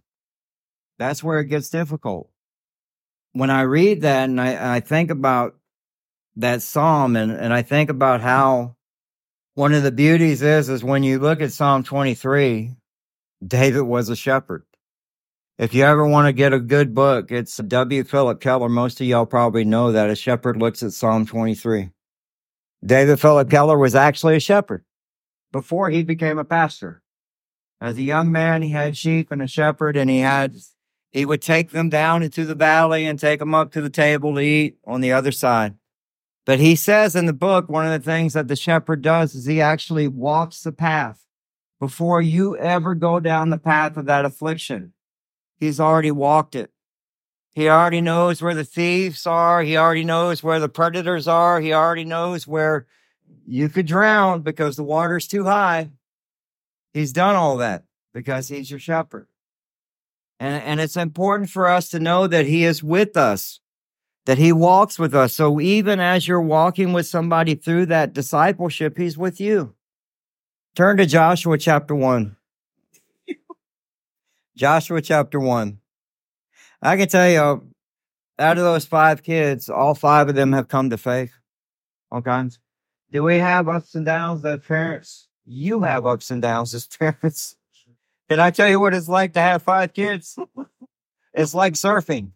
That's 0.99 1.23
where 1.23 1.41
it 1.41 1.47
gets 1.47 1.71
difficult. 1.71 2.31
When 3.33 3.51
I 3.51 3.63
read 3.63 4.03
that 4.03 4.29
and 4.29 4.41
I, 4.41 4.77
I 4.77 4.81
think 4.81 5.11
about 5.11 5.57
that 6.37 6.63
psalm 6.63 7.17
and, 7.17 7.33
and 7.33 7.53
I 7.53 7.63
think 7.63 7.89
about 7.89 8.21
how 8.21 8.77
one 9.55 9.75
of 9.75 9.83
the 9.83 9.93
beauties 9.93 10.43
is 10.43 10.69
is 10.69 10.83
when 10.83 11.03
you 11.03 11.19
look 11.19 11.41
at 11.41 11.53
Psalm 11.53 11.83
23, 11.83 12.75
David 13.47 13.83
was 13.83 14.09
a 14.09 14.17
shepherd. 14.17 14.65
If 15.59 15.75
you 15.75 15.85
ever 15.85 16.07
want 16.07 16.27
to 16.27 16.33
get 16.33 16.55
a 16.55 16.59
good 16.59 16.95
book, 16.95 17.31
it's 17.31 17.57
W. 17.59 18.05
Phillip 18.05 18.41
Keller. 18.41 18.69
Most 18.69 19.01
of 19.01 19.07
y'all 19.07 19.27
probably 19.27 19.65
know 19.65 19.93
that 19.93 20.11
a 20.11 20.17
shepherd 20.17 20.57
looks 20.57 20.83
at 20.83 20.93
Psalm 20.93 21.27
23. 21.27 21.91
David 22.85 23.21
Phillip 23.21 23.51
Keller 23.51 23.79
was 23.79 23.95
actually 23.95 24.37
a 24.37 24.41
shepherd 24.41 24.85
before 25.53 25.91
he 25.91 26.03
became 26.03 26.39
a 26.39 26.45
pastor. 26.45 27.03
As 27.81 27.99
a 27.99 28.03
young 28.03 28.33
man, 28.33 28.63
he 28.63 28.71
had 28.71 28.97
sheep 28.97 29.31
and 29.31 29.43
a 29.43 29.47
shepherd, 29.47 29.97
and 29.97 30.09
he 30.09 30.21
had 30.21 30.57
he 31.11 31.27
would 31.27 31.43
take 31.43 31.71
them 31.71 31.91
down 31.91 32.23
into 32.23 32.47
the 32.47 32.55
valley 32.55 33.05
and 33.05 33.19
take 33.19 33.39
them 33.39 33.55
up 33.55 33.73
to 33.73 33.83
the 33.83 33.91
table 33.91 34.35
to 34.35 34.41
eat 34.41 34.79
on 34.87 35.03
the 35.03 35.13
other 35.13 35.31
side. 35.31 35.75
But 36.45 36.59
he 36.59 36.75
says 36.75 37.15
in 37.15 37.27
the 37.27 37.33
book, 37.33 37.69
one 37.69 37.87
of 37.87 37.93
the 37.93 38.05
things 38.05 38.33
that 38.33 38.49
the 38.49 38.57
shepherd 38.57 39.03
does 39.03 39.35
is 39.35 39.47
he 39.47 39.61
actually 39.61 40.09
walks 40.09 40.63
the 40.63 40.73
path 40.73 41.25
before 41.79 42.21
you 42.21 42.57
ever 42.57 42.95
go 42.95 43.21
down 43.21 43.51
the 43.51 43.59
path 43.59 43.97
of 43.97 44.07
that 44.07 44.25
affliction. 44.25 44.93
He's 45.57 45.79
already 45.79 46.11
walked 46.11 46.55
it. 46.55 46.71
He 47.55 47.69
already 47.69 48.01
knows 48.01 48.41
where 48.41 48.55
the 48.55 48.65
thieves 48.65 49.27
are. 49.27 49.63
He 49.63 49.77
already 49.77 50.05
knows 50.05 50.43
where 50.43 50.59
the 50.59 50.69
predators 50.69 51.29
are. 51.29 51.61
He 51.61 51.73
already 51.73 52.05
knows 52.05 52.47
where 52.47 52.87
you 53.47 53.69
could 53.69 53.87
drown 53.87 54.43
because 54.43 54.77
the 54.77 54.83
water's 54.83 55.27
too 55.27 55.45
high. 55.45 55.91
He's 56.93 57.13
done 57.13 57.37
all 57.37 57.59
that 57.59 57.85
because 58.13 58.49
he's 58.49 58.71
your 58.71 58.81
shepherd. 58.81 59.29
And, 60.41 60.63
and 60.63 60.81
it's 60.81 60.97
important 60.97 61.51
for 61.51 61.69
us 61.69 61.89
to 61.91 62.01
know 62.01 62.27
that 62.27 62.47
he 62.47 62.65
is 62.65 62.83
with 62.83 63.17
us, 63.17 63.61
that 64.27 64.39
he 64.39 64.53
walks 64.53 64.99
with 64.99 65.15
us. 65.15 65.35
So 65.35 65.61
even 65.61 66.01
as 66.01 66.29
you're 66.29 66.41
walking 66.41 66.93
with 66.93 67.07
somebody 67.07 67.55
through 67.55 67.87
that 67.87 68.13
discipleship, 68.13 68.97
he's 68.97 69.19
with 69.19 69.41
you. 69.41 69.75
Turn 70.75 70.97
to 70.97 71.07
Joshua 71.07 71.59
chapter 71.59 71.95
1. 71.95 72.37
Joshua 74.57 75.03
chapter 75.03 75.39
1. 75.39 75.79
I 76.81 76.97
can 76.97 77.09
tell 77.09 77.29
you, 77.29 77.69
out 78.39 78.59
of 78.59 78.65
those 78.65 78.87
five 78.87 79.23
kids, 79.23 79.69
all 79.69 79.95
five 79.95 80.29
of 80.29 80.35
them 80.35 80.53
have 80.53 80.69
come 80.69 80.91
to 80.91 80.99
faith. 80.99 81.33
All 82.11 82.23
kinds. 82.23 82.59
Do 83.11 83.23
we 83.23 83.39
have 83.39 83.69
ups 83.69 83.95
and 83.95 84.07
downs 84.07 84.45
as 84.45 84.61
parents? 84.61 85.29
You 85.45 85.83
have 85.83 86.07
ups 86.07 86.31
and 86.31 86.41
downs 86.41 86.75
as 86.75 86.87
parents. 86.87 87.57
Can 88.29 88.41
I 88.41 88.51
tell 88.51 88.69
you 88.69 88.81
what 88.81 88.95
it's 88.95 89.09
like 89.09 89.35
to 89.35 89.41
have 89.41 89.63
five 89.63 89.93
kids? 89.93 90.39
it's 91.35 91.55
like 91.55 91.75
surfing. 91.75 92.31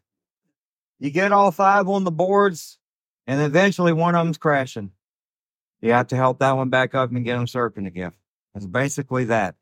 You 0.98 1.10
get 1.10 1.32
all 1.32 1.50
five 1.50 1.88
on 1.88 2.04
the 2.04 2.10
boards, 2.10 2.78
and 3.26 3.40
eventually 3.40 3.92
one 3.92 4.14
of 4.14 4.24
them's 4.24 4.38
crashing. 4.38 4.92
You 5.80 5.92
have 5.92 6.08
to 6.08 6.16
help 6.16 6.38
that 6.38 6.56
one 6.56 6.70
back 6.70 6.94
up 6.94 7.10
and 7.10 7.24
get 7.24 7.36
them 7.36 7.46
surfing 7.46 7.86
again. 7.86 8.12
It's 8.54 8.66
basically 8.66 9.24
that. 9.24 9.56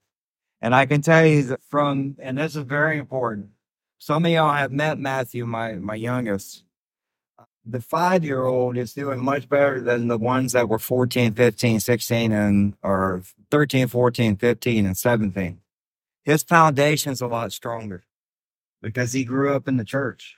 And 0.62 0.75
I 0.75 0.87
can 0.87 1.03
tell 1.03 1.26
you 1.26 1.43
that 1.45 1.62
from, 1.64 2.17
and 2.21 2.38
this 2.38 2.57
is 2.57 2.62
very 2.62 2.99
important, 2.99 3.50
some 3.99 4.25
of 4.25 4.31
y'all 4.31 4.53
have 4.53 4.73
met 4.73 4.99
Matthew, 4.99 5.47
my 5.47 5.73
my 5.75 5.95
youngest. 5.95 6.64
The 7.67 7.81
five 7.81 8.25
year 8.25 8.45
old 8.45 8.76
is 8.76 8.93
doing 8.93 9.25
much 9.25 9.49
better 9.49 9.81
than 9.81 10.09
the 10.09 10.19
ones 10.19 10.53
that 10.53 10.69
were 10.69 10.79
14, 10.79 11.33
15, 11.33 11.81
16, 11.81 12.33
and 12.33 12.75
or 12.83 13.23
13, 13.50 13.88
14, 13.88 14.37
15, 14.37 14.87
and 14.87 14.97
17. 14.97 15.61
His 16.23 16.43
foundation's 16.43 17.21
a 17.21 17.26
lot 17.26 17.53
stronger 17.53 18.05
because 18.83 19.12
he 19.12 19.25
grew 19.25 19.55
up 19.55 19.67
in 19.67 19.79
the 19.79 19.85
church. 19.85 20.37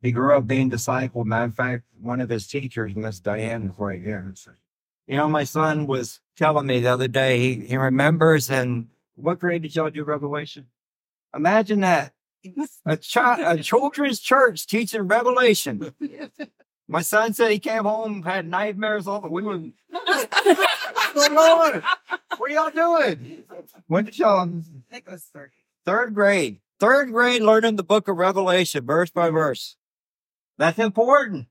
He 0.00 0.12
grew 0.12 0.36
up 0.36 0.46
being 0.46 0.70
discipled. 0.70 1.26
Matter 1.26 1.46
of 1.46 1.54
fact, 1.54 1.84
one 2.00 2.20
of 2.20 2.28
his 2.28 2.46
teachers, 2.46 2.94
Miss 2.94 3.18
Diane, 3.18 3.64
is 3.64 3.78
right 3.78 4.00
here. 4.00 4.32
You 5.06 5.16
know, 5.16 5.28
my 5.28 5.44
son 5.44 5.86
was 5.86 6.20
telling 6.36 6.66
me 6.66 6.80
the 6.80 6.88
other 6.88 7.08
day, 7.08 7.38
he, 7.38 7.66
he 7.66 7.76
remembers 7.76 8.50
and 8.50 8.88
what 9.16 9.40
grade 9.40 9.62
did 9.62 9.74
y'all 9.74 9.90
do 9.90 10.04
Revelation? 10.04 10.66
Imagine 11.34 11.80
that 11.80 12.12
a 12.86 12.96
child, 12.96 13.58
a 13.58 13.62
children's 13.62 14.20
church 14.20 14.66
teaching 14.66 15.02
Revelation. 15.02 15.92
My 16.86 17.02
son 17.02 17.34
said 17.34 17.50
he 17.50 17.58
came 17.58 17.84
home 17.84 18.22
had 18.22 18.46
nightmares 18.46 19.06
all 19.06 19.20
the 19.20 19.28
were. 19.28 19.58
What's 19.90 21.28
going? 21.28 21.82
What 22.36 22.50
are 22.50 22.54
y'all 22.54 22.70
doing? 22.70 23.44
When 23.88 24.04
did 24.04 24.18
y'all? 24.18 24.40
I 24.40 24.92
think 24.92 25.04
it 25.06 25.10
was 25.10 25.24
third. 25.24 25.50
Third 25.84 26.14
grade. 26.14 26.60
Third 26.78 27.12
grade, 27.12 27.42
learning 27.42 27.76
the 27.76 27.82
book 27.82 28.06
of 28.08 28.16
Revelation, 28.16 28.86
verse 28.86 29.10
by 29.10 29.30
verse. 29.30 29.76
That's 30.58 30.78
important. 30.78 31.46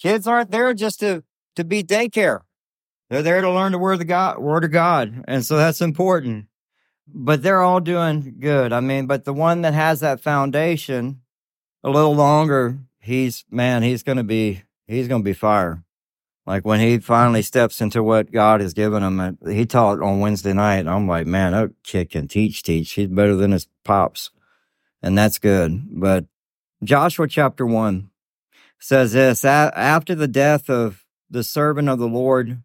Kids 0.00 0.26
aren't 0.26 0.50
there 0.50 0.74
just 0.74 1.00
to 1.00 1.24
to 1.56 1.64
be 1.64 1.82
daycare. 1.82 2.40
They're 3.08 3.22
there 3.22 3.40
to 3.40 3.50
learn 3.50 3.72
the 3.72 3.78
word 3.78 4.00
of 4.00 4.06
God, 4.06 4.38
word 4.38 4.64
of 4.64 4.70
God, 4.70 5.24
and 5.28 5.44
so 5.44 5.56
that's 5.56 5.80
important 5.80 6.46
but 7.06 7.42
they're 7.42 7.62
all 7.62 7.80
doing 7.80 8.36
good. 8.38 8.72
I 8.72 8.80
mean, 8.80 9.06
but 9.06 9.24
the 9.24 9.32
one 9.32 9.62
that 9.62 9.74
has 9.74 10.00
that 10.00 10.20
foundation 10.20 11.20
a 11.84 11.90
little 11.90 12.14
longer, 12.14 12.78
he's 13.00 13.44
man, 13.50 13.82
he's 13.82 14.02
to 14.02 14.24
be 14.24 14.62
he's 14.86 15.08
going 15.08 15.22
to 15.22 15.24
be 15.24 15.32
fire. 15.32 15.82
Like 16.46 16.64
when 16.64 16.80
he 16.80 16.98
finally 16.98 17.42
steps 17.42 17.80
into 17.80 18.02
what 18.02 18.32
God 18.32 18.60
has 18.60 18.74
given 18.74 19.02
him, 19.02 19.38
he 19.46 19.64
taught 19.64 20.02
on 20.02 20.20
Wednesday 20.20 20.52
night. 20.52 20.88
I'm 20.88 21.06
like, 21.06 21.26
man, 21.26 21.52
that 21.52 21.70
kid 21.84 22.10
can 22.10 22.26
teach, 22.26 22.64
teach. 22.64 22.92
He's 22.92 23.08
better 23.08 23.36
than 23.36 23.52
his 23.52 23.68
pops, 23.84 24.30
and 25.00 25.16
that's 25.16 25.38
good. 25.38 25.84
But 25.88 26.26
Joshua 26.82 27.28
chapter 27.28 27.64
one 27.64 28.10
says 28.82 29.12
this: 29.12 29.44
after 29.44 30.14
the 30.14 30.28
death 30.28 30.68
of 30.68 31.04
the 31.30 31.42
servant 31.42 31.88
of 31.88 31.98
the 31.98 32.08
Lord 32.08 32.62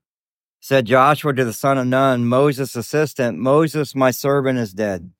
Said 0.68 0.86
Joshua 0.86 1.34
to 1.34 1.46
the 1.46 1.54
son 1.54 1.78
of 1.78 1.88
Nun, 1.88 2.26
Moses' 2.26 2.76
assistant, 2.76 3.38
Moses, 3.38 3.96
my 3.96 4.12
servant, 4.12 4.60
is 4.60 4.74
dead. 4.74 5.12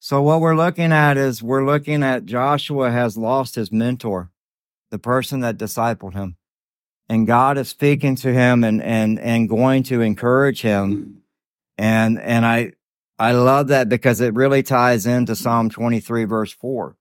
So 0.00 0.20
what 0.20 0.40
we're 0.40 0.56
looking 0.56 0.90
at 0.92 1.16
is 1.16 1.44
we're 1.44 1.64
looking 1.64 2.02
at 2.02 2.24
Joshua 2.26 2.90
has 2.90 3.16
lost 3.16 3.54
his 3.54 3.70
mentor, 3.70 4.32
the 4.90 4.98
person 4.98 5.40
that 5.40 5.58
discipled 5.58 6.14
him. 6.14 6.36
And 7.08 7.26
God 7.26 7.56
is 7.56 7.68
speaking 7.68 8.16
to 8.16 8.32
him 8.32 8.64
and 8.64 8.82
and 8.82 9.18
and 9.20 9.48
going 9.48 9.84
to 9.84 10.00
encourage 10.00 10.62
him. 10.62 11.22
And 11.78 12.20
and 12.20 12.44
I 12.44 12.72
I 13.18 13.30
love 13.32 13.68
that 13.68 13.88
because 13.88 14.20
it 14.20 14.34
really 14.34 14.62
ties 14.62 15.06
into 15.06 15.36
Psalm 15.36 15.70
23 15.70 16.24
verse 16.24 16.52
4. 16.52 16.96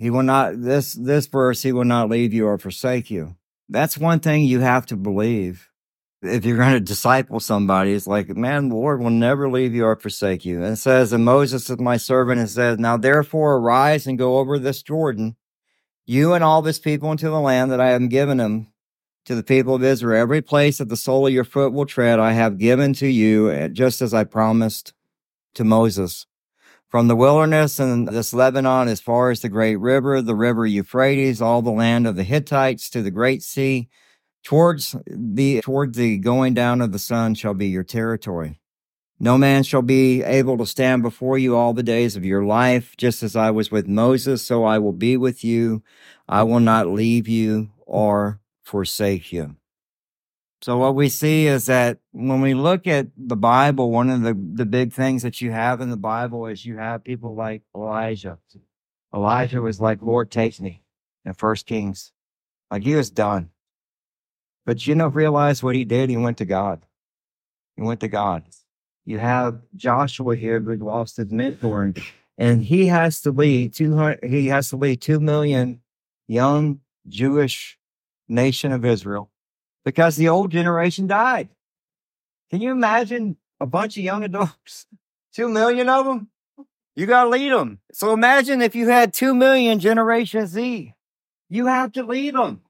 He 0.00 0.10
will 0.10 0.24
not 0.24 0.60
this 0.60 0.94
this 0.94 1.26
verse 1.26 1.62
he 1.62 1.72
will 1.72 1.84
not 1.84 2.08
leave 2.08 2.32
you 2.32 2.46
or 2.46 2.58
forsake 2.58 3.10
you. 3.10 3.36
That's 3.68 3.98
one 3.98 4.18
thing 4.18 4.42
you 4.42 4.60
have 4.60 4.86
to 4.86 4.96
believe 4.96 5.70
if 6.22 6.44
you're 6.44 6.56
going 6.56 6.74
to 6.74 6.80
disciple 6.80 7.40
somebody, 7.40 7.92
it's 7.92 8.06
like, 8.06 8.28
man, 8.28 8.68
the 8.68 8.74
Lord 8.74 9.00
will 9.00 9.10
never 9.10 9.50
leave 9.50 9.74
you 9.74 9.84
or 9.84 9.96
forsake 9.96 10.44
you. 10.44 10.62
And 10.62 10.74
it 10.74 10.76
says, 10.76 11.12
and 11.12 11.24
Moses 11.24 11.70
is 11.70 11.78
my 11.78 11.96
servant, 11.96 12.40
and 12.40 12.48
says, 12.48 12.78
now 12.78 12.96
therefore 12.96 13.56
arise 13.56 14.06
and 14.06 14.18
go 14.18 14.38
over 14.38 14.58
this 14.58 14.82
Jordan, 14.82 15.36
you 16.06 16.34
and 16.34 16.44
all 16.44 16.62
this 16.62 16.78
people 16.78 17.10
into 17.10 17.30
the 17.30 17.40
land 17.40 17.72
that 17.72 17.80
I 17.80 17.90
have 17.90 18.08
given 18.10 18.36
them 18.38 18.70
to 19.24 19.34
the 19.34 19.42
people 19.42 19.74
of 19.74 19.84
Israel. 19.84 20.20
Every 20.20 20.42
place 20.42 20.78
that 20.78 20.88
the 20.88 20.96
sole 20.96 21.26
of 21.26 21.32
your 21.32 21.44
foot 21.44 21.72
will 21.72 21.86
tread, 21.86 22.18
I 22.18 22.32
have 22.32 22.58
given 22.58 22.92
to 22.94 23.06
you, 23.06 23.50
eh, 23.50 23.68
just 23.68 24.02
as 24.02 24.12
I 24.12 24.24
promised 24.24 24.92
to 25.54 25.64
Moses. 25.64 26.26
From 26.90 27.08
the 27.08 27.16
wilderness 27.16 27.78
and 27.78 28.08
this 28.08 28.34
Lebanon 28.34 28.88
as 28.88 29.00
far 29.00 29.30
as 29.30 29.40
the 29.40 29.48
great 29.48 29.76
river, 29.76 30.20
the 30.20 30.34
river 30.34 30.66
Euphrates, 30.66 31.40
all 31.40 31.62
the 31.62 31.70
land 31.70 32.06
of 32.06 32.16
the 32.16 32.24
Hittites 32.24 32.90
to 32.90 33.02
the 33.02 33.12
great 33.12 33.42
sea, 33.42 33.88
Towards 34.42 34.96
the 35.06 35.60
toward 35.60 35.94
the 35.94 36.18
going 36.18 36.54
down 36.54 36.80
of 36.80 36.92
the 36.92 36.98
sun 36.98 37.34
shall 37.34 37.54
be 37.54 37.68
your 37.68 37.84
territory. 37.84 38.60
No 39.18 39.36
man 39.36 39.64
shall 39.64 39.82
be 39.82 40.22
able 40.22 40.56
to 40.58 40.66
stand 40.66 41.02
before 41.02 41.36
you 41.36 41.54
all 41.54 41.74
the 41.74 41.82
days 41.82 42.16
of 42.16 42.24
your 42.24 42.42
life. 42.42 42.96
Just 42.96 43.22
as 43.22 43.36
I 43.36 43.50
was 43.50 43.70
with 43.70 43.86
Moses, 43.86 44.42
so 44.42 44.64
I 44.64 44.78
will 44.78 44.94
be 44.94 45.18
with 45.18 45.44
you. 45.44 45.82
I 46.26 46.42
will 46.42 46.60
not 46.60 46.86
leave 46.86 47.28
you 47.28 47.70
or 47.84 48.40
forsake 48.62 49.30
you. 49.30 49.56
So 50.62 50.76
what 50.76 50.94
we 50.94 51.08
see 51.08 51.46
is 51.46 51.66
that 51.66 51.98
when 52.12 52.42
we 52.42 52.54
look 52.54 52.86
at 52.86 53.08
the 53.16 53.36
Bible, 53.36 53.90
one 53.90 54.10
of 54.10 54.22
the, 54.22 54.34
the 54.34 54.66
big 54.66 54.92
things 54.92 55.22
that 55.22 55.40
you 55.40 55.52
have 55.52 55.80
in 55.80 55.90
the 55.90 55.96
Bible 55.96 56.46
is 56.46 56.66
you 56.66 56.76
have 56.76 57.04
people 57.04 57.34
like 57.34 57.62
Elijah. 57.74 58.38
Elijah 59.14 59.62
was 59.62 59.80
like, 59.80 60.02
Lord, 60.02 60.30
take 60.30 60.60
me 60.60 60.82
in 61.24 61.32
First 61.32 61.66
Kings. 61.66 62.12
Like 62.70 62.82
he 62.82 62.94
was 62.94 63.10
done. 63.10 63.50
But 64.66 64.86
you 64.86 64.94
know, 64.94 65.08
realize 65.08 65.62
what 65.62 65.74
he 65.74 65.84
did? 65.84 66.10
He 66.10 66.16
went 66.16 66.38
to 66.38 66.44
God. 66.44 66.84
He 67.76 67.82
went 67.82 68.00
to 68.00 68.08
God 68.08 68.44
you 69.04 69.18
have 69.18 69.60
Joshua 69.74 70.36
here 70.36 70.60
who 70.60 70.76
lost 70.76 71.16
his 71.16 71.32
mentor, 71.32 71.92
and 72.38 72.62
he 72.64 72.86
has 72.86 73.20
to 73.22 73.30
lead 73.30 73.74
two 73.74 73.96
hundred. 73.96 74.20
He 74.22 74.46
has 74.48 74.70
to 74.70 74.76
lead 74.76 75.00
two 75.00 75.20
million 75.20 75.80
young 76.28 76.80
Jewish 77.08 77.78
nation 78.28 78.72
of 78.72 78.84
Israel 78.84 79.29
because 79.84 80.16
the 80.16 80.28
old 80.28 80.50
generation 80.50 81.06
died. 81.06 81.48
Can 82.50 82.60
you 82.60 82.70
imagine 82.70 83.36
a 83.60 83.66
bunch 83.66 83.96
of 83.96 84.04
young 84.04 84.24
adults, 84.24 84.86
two 85.34 85.48
million 85.48 85.88
of 85.88 86.06
them? 86.06 86.28
You 86.96 87.06
got 87.06 87.24
to 87.24 87.30
lead 87.30 87.52
them. 87.52 87.80
So 87.92 88.12
imagine 88.12 88.60
if 88.60 88.74
you 88.74 88.88
had 88.88 89.14
two 89.14 89.34
million 89.34 89.78
Generation 89.78 90.46
Z. 90.46 90.94
You 91.48 91.66
have 91.66 91.92
to 91.92 92.02
lead 92.02 92.34
them. 92.34 92.62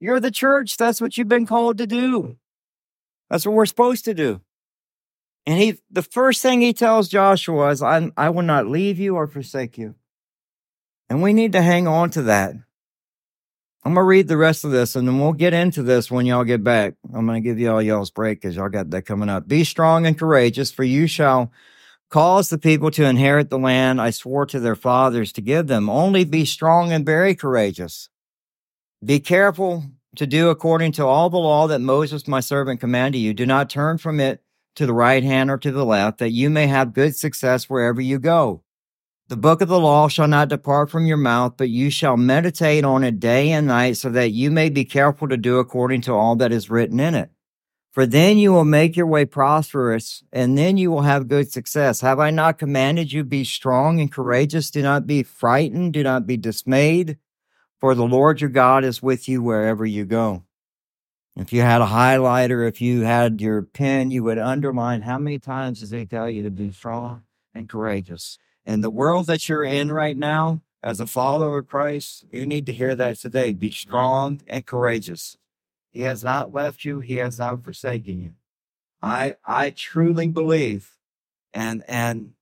You're 0.00 0.20
the 0.20 0.30
church. 0.30 0.76
That's 0.76 1.00
what 1.00 1.16
you've 1.16 1.28
been 1.28 1.46
called 1.46 1.78
to 1.78 1.86
do. 1.86 2.36
That's 3.28 3.46
what 3.46 3.54
we're 3.54 3.66
supposed 3.66 4.04
to 4.06 4.14
do. 4.14 4.40
And 5.46 5.58
he, 5.58 5.78
the 5.90 6.02
first 6.02 6.42
thing 6.42 6.60
he 6.60 6.72
tells 6.72 7.08
Joshua 7.08 7.70
is, 7.70 7.82
I, 7.82 8.10
I 8.16 8.30
will 8.30 8.42
not 8.42 8.66
leave 8.66 8.98
you 8.98 9.16
or 9.16 9.26
forsake 9.26 9.78
you. 9.78 9.94
And 11.08 11.22
we 11.22 11.32
need 11.32 11.52
to 11.52 11.62
hang 11.62 11.88
on 11.88 12.10
to 12.10 12.22
that. 12.22 12.54
I'm 13.82 13.94
to 13.94 14.02
read 14.02 14.28
the 14.28 14.36
rest 14.36 14.64
of 14.64 14.72
this 14.72 14.94
and 14.94 15.08
then 15.08 15.18
we'll 15.18 15.32
get 15.32 15.54
into 15.54 15.82
this 15.82 16.10
when 16.10 16.26
y'all 16.26 16.44
get 16.44 16.62
back. 16.62 16.94
I'm 17.14 17.26
to 17.26 17.40
give 17.40 17.58
you 17.58 17.70
all 17.70 17.80
y'all's 17.80 18.10
break 18.10 18.40
because 18.40 18.56
y'all 18.56 18.68
got 18.68 18.90
that 18.90 19.06
coming 19.06 19.30
up. 19.30 19.48
Be 19.48 19.64
strong 19.64 20.06
and 20.06 20.18
courageous, 20.18 20.70
for 20.70 20.84
you 20.84 21.06
shall 21.06 21.50
cause 22.10 22.50
the 22.50 22.58
people 22.58 22.90
to 22.90 23.04
inherit 23.04 23.48
the 23.48 23.58
land 23.58 24.00
I 24.00 24.10
swore 24.10 24.44
to 24.46 24.60
their 24.60 24.76
fathers 24.76 25.32
to 25.32 25.40
give 25.40 25.66
them. 25.66 25.88
Only 25.88 26.24
be 26.24 26.44
strong 26.44 26.92
and 26.92 27.06
very 27.06 27.34
courageous. 27.34 28.10
Be 29.02 29.18
careful 29.18 29.84
to 30.16 30.26
do 30.26 30.50
according 30.50 30.92
to 30.92 31.06
all 31.06 31.30
the 31.30 31.38
law 31.38 31.66
that 31.68 31.80
Moses, 31.80 32.28
my 32.28 32.40
servant, 32.40 32.80
commanded 32.80 33.18
you. 33.18 33.32
Do 33.32 33.46
not 33.46 33.70
turn 33.70 33.96
from 33.96 34.20
it 34.20 34.42
to 34.74 34.84
the 34.84 34.92
right 34.92 35.22
hand 35.22 35.50
or 35.50 35.56
to 35.58 35.72
the 35.72 35.84
left, 35.84 36.18
that 36.18 36.30
you 36.30 36.50
may 36.50 36.66
have 36.66 36.92
good 36.92 37.16
success 37.16 37.70
wherever 37.70 38.00
you 38.00 38.18
go. 38.18 38.62
The 39.30 39.36
book 39.36 39.60
of 39.60 39.68
the 39.68 39.78
law 39.78 40.08
shall 40.08 40.26
not 40.26 40.48
depart 40.48 40.90
from 40.90 41.06
your 41.06 41.16
mouth, 41.16 41.54
but 41.56 41.68
you 41.68 41.88
shall 41.88 42.16
meditate 42.16 42.82
on 42.82 43.04
it 43.04 43.20
day 43.20 43.52
and 43.52 43.68
night, 43.68 43.96
so 43.96 44.10
that 44.10 44.32
you 44.32 44.50
may 44.50 44.70
be 44.70 44.84
careful 44.84 45.28
to 45.28 45.36
do 45.36 45.58
according 45.58 46.00
to 46.00 46.12
all 46.12 46.34
that 46.34 46.50
is 46.50 46.68
written 46.68 46.98
in 46.98 47.14
it. 47.14 47.30
For 47.92 48.06
then 48.06 48.38
you 48.38 48.52
will 48.52 48.64
make 48.64 48.96
your 48.96 49.06
way 49.06 49.24
prosperous, 49.24 50.24
and 50.32 50.58
then 50.58 50.78
you 50.78 50.90
will 50.90 51.02
have 51.02 51.28
good 51.28 51.52
success. 51.52 52.00
Have 52.00 52.18
I 52.18 52.30
not 52.30 52.58
commanded 52.58 53.12
you 53.12 53.22
be 53.22 53.44
strong 53.44 54.00
and 54.00 54.10
courageous? 54.10 54.68
Do 54.68 54.82
not 54.82 55.06
be 55.06 55.22
frightened, 55.22 55.92
do 55.92 56.02
not 56.02 56.26
be 56.26 56.36
dismayed, 56.36 57.16
for 57.78 57.94
the 57.94 58.08
Lord 58.08 58.40
your 58.40 58.50
God 58.50 58.82
is 58.82 59.00
with 59.00 59.28
you 59.28 59.44
wherever 59.44 59.86
you 59.86 60.06
go. 60.06 60.42
If 61.36 61.52
you 61.52 61.60
had 61.60 61.82
a 61.82 61.86
highlighter, 61.86 62.68
if 62.68 62.80
you 62.80 63.02
had 63.02 63.40
your 63.40 63.62
pen, 63.62 64.10
you 64.10 64.24
would 64.24 64.38
underline 64.38 65.02
how 65.02 65.18
many 65.18 65.38
times 65.38 65.78
does 65.78 65.92
he 65.92 66.04
tell 66.04 66.28
you 66.28 66.42
to 66.42 66.50
be 66.50 66.72
strong 66.72 67.22
and 67.54 67.68
courageous? 67.68 68.36
In 68.64 68.80
the 68.80 68.90
world 68.90 69.26
that 69.26 69.48
you're 69.48 69.64
in 69.64 69.90
right 69.90 70.16
now, 70.16 70.60
as 70.82 71.00
a 71.00 71.06
follower 71.06 71.58
of 71.58 71.68
Christ, 71.68 72.24
you 72.30 72.46
need 72.46 72.66
to 72.66 72.72
hear 72.72 72.94
that 72.94 73.16
today. 73.16 73.52
Be 73.52 73.70
strong 73.70 74.40
and 74.46 74.64
courageous. 74.64 75.36
He 75.90 76.02
has 76.02 76.24
not 76.24 76.54
left 76.54 76.84
you. 76.84 77.00
He 77.00 77.16
has 77.16 77.38
not 77.38 77.64
forsaken 77.64 78.20
you. 78.20 78.32
I 79.02 79.36
I 79.44 79.70
truly 79.70 80.28
believe, 80.28 80.92
and 81.52 81.82
and 81.88 82.32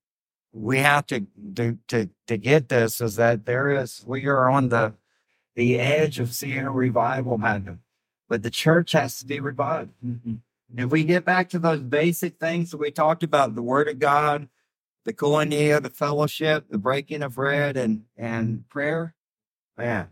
we 0.53 0.79
have 0.79 1.07
to 1.07 1.27
to 1.57 1.79
to, 1.89 2.11
to 2.27 2.37
get 2.37 2.69
this 2.69 3.01
is 3.01 3.17
that 3.17 3.47
there 3.47 3.71
is 3.71 4.05
we 4.07 4.27
are 4.27 4.49
on 4.49 4.69
the 4.69 4.95
the 5.55 5.79
edge 5.79 6.21
of 6.21 6.33
seeing 6.33 6.67
a 6.67 6.71
revival 6.71 7.39
happen. 7.39 7.81
But 8.29 8.43
the 8.43 8.51
church 8.51 8.93
has 8.93 9.19
to 9.21 9.27
be 9.27 9.41
revived. 9.41 9.91
Mm-hmm. 10.05 10.35
If 10.77 10.91
we 10.91 11.03
get 11.03 11.25
back 11.25 11.49
to 11.51 11.59
those 11.59 11.81
basic 11.81 12.39
things 12.39 12.71
that 12.71 12.77
we 12.77 12.91
talked 12.91 13.23
about, 13.23 13.55
the 13.55 13.63
word 13.63 13.89
of 13.89 13.99
God, 13.99 14.49
the 15.05 15.13
koinonia, 15.13 15.83
the 15.83 15.91
fellowship, 15.91 16.67
the 16.71 16.79
breaking 16.79 17.23
of 17.23 17.35
bread 17.35 17.77
and, 17.77 18.05
and 18.17 18.69
prayer, 18.69 19.15
man. 19.77 20.09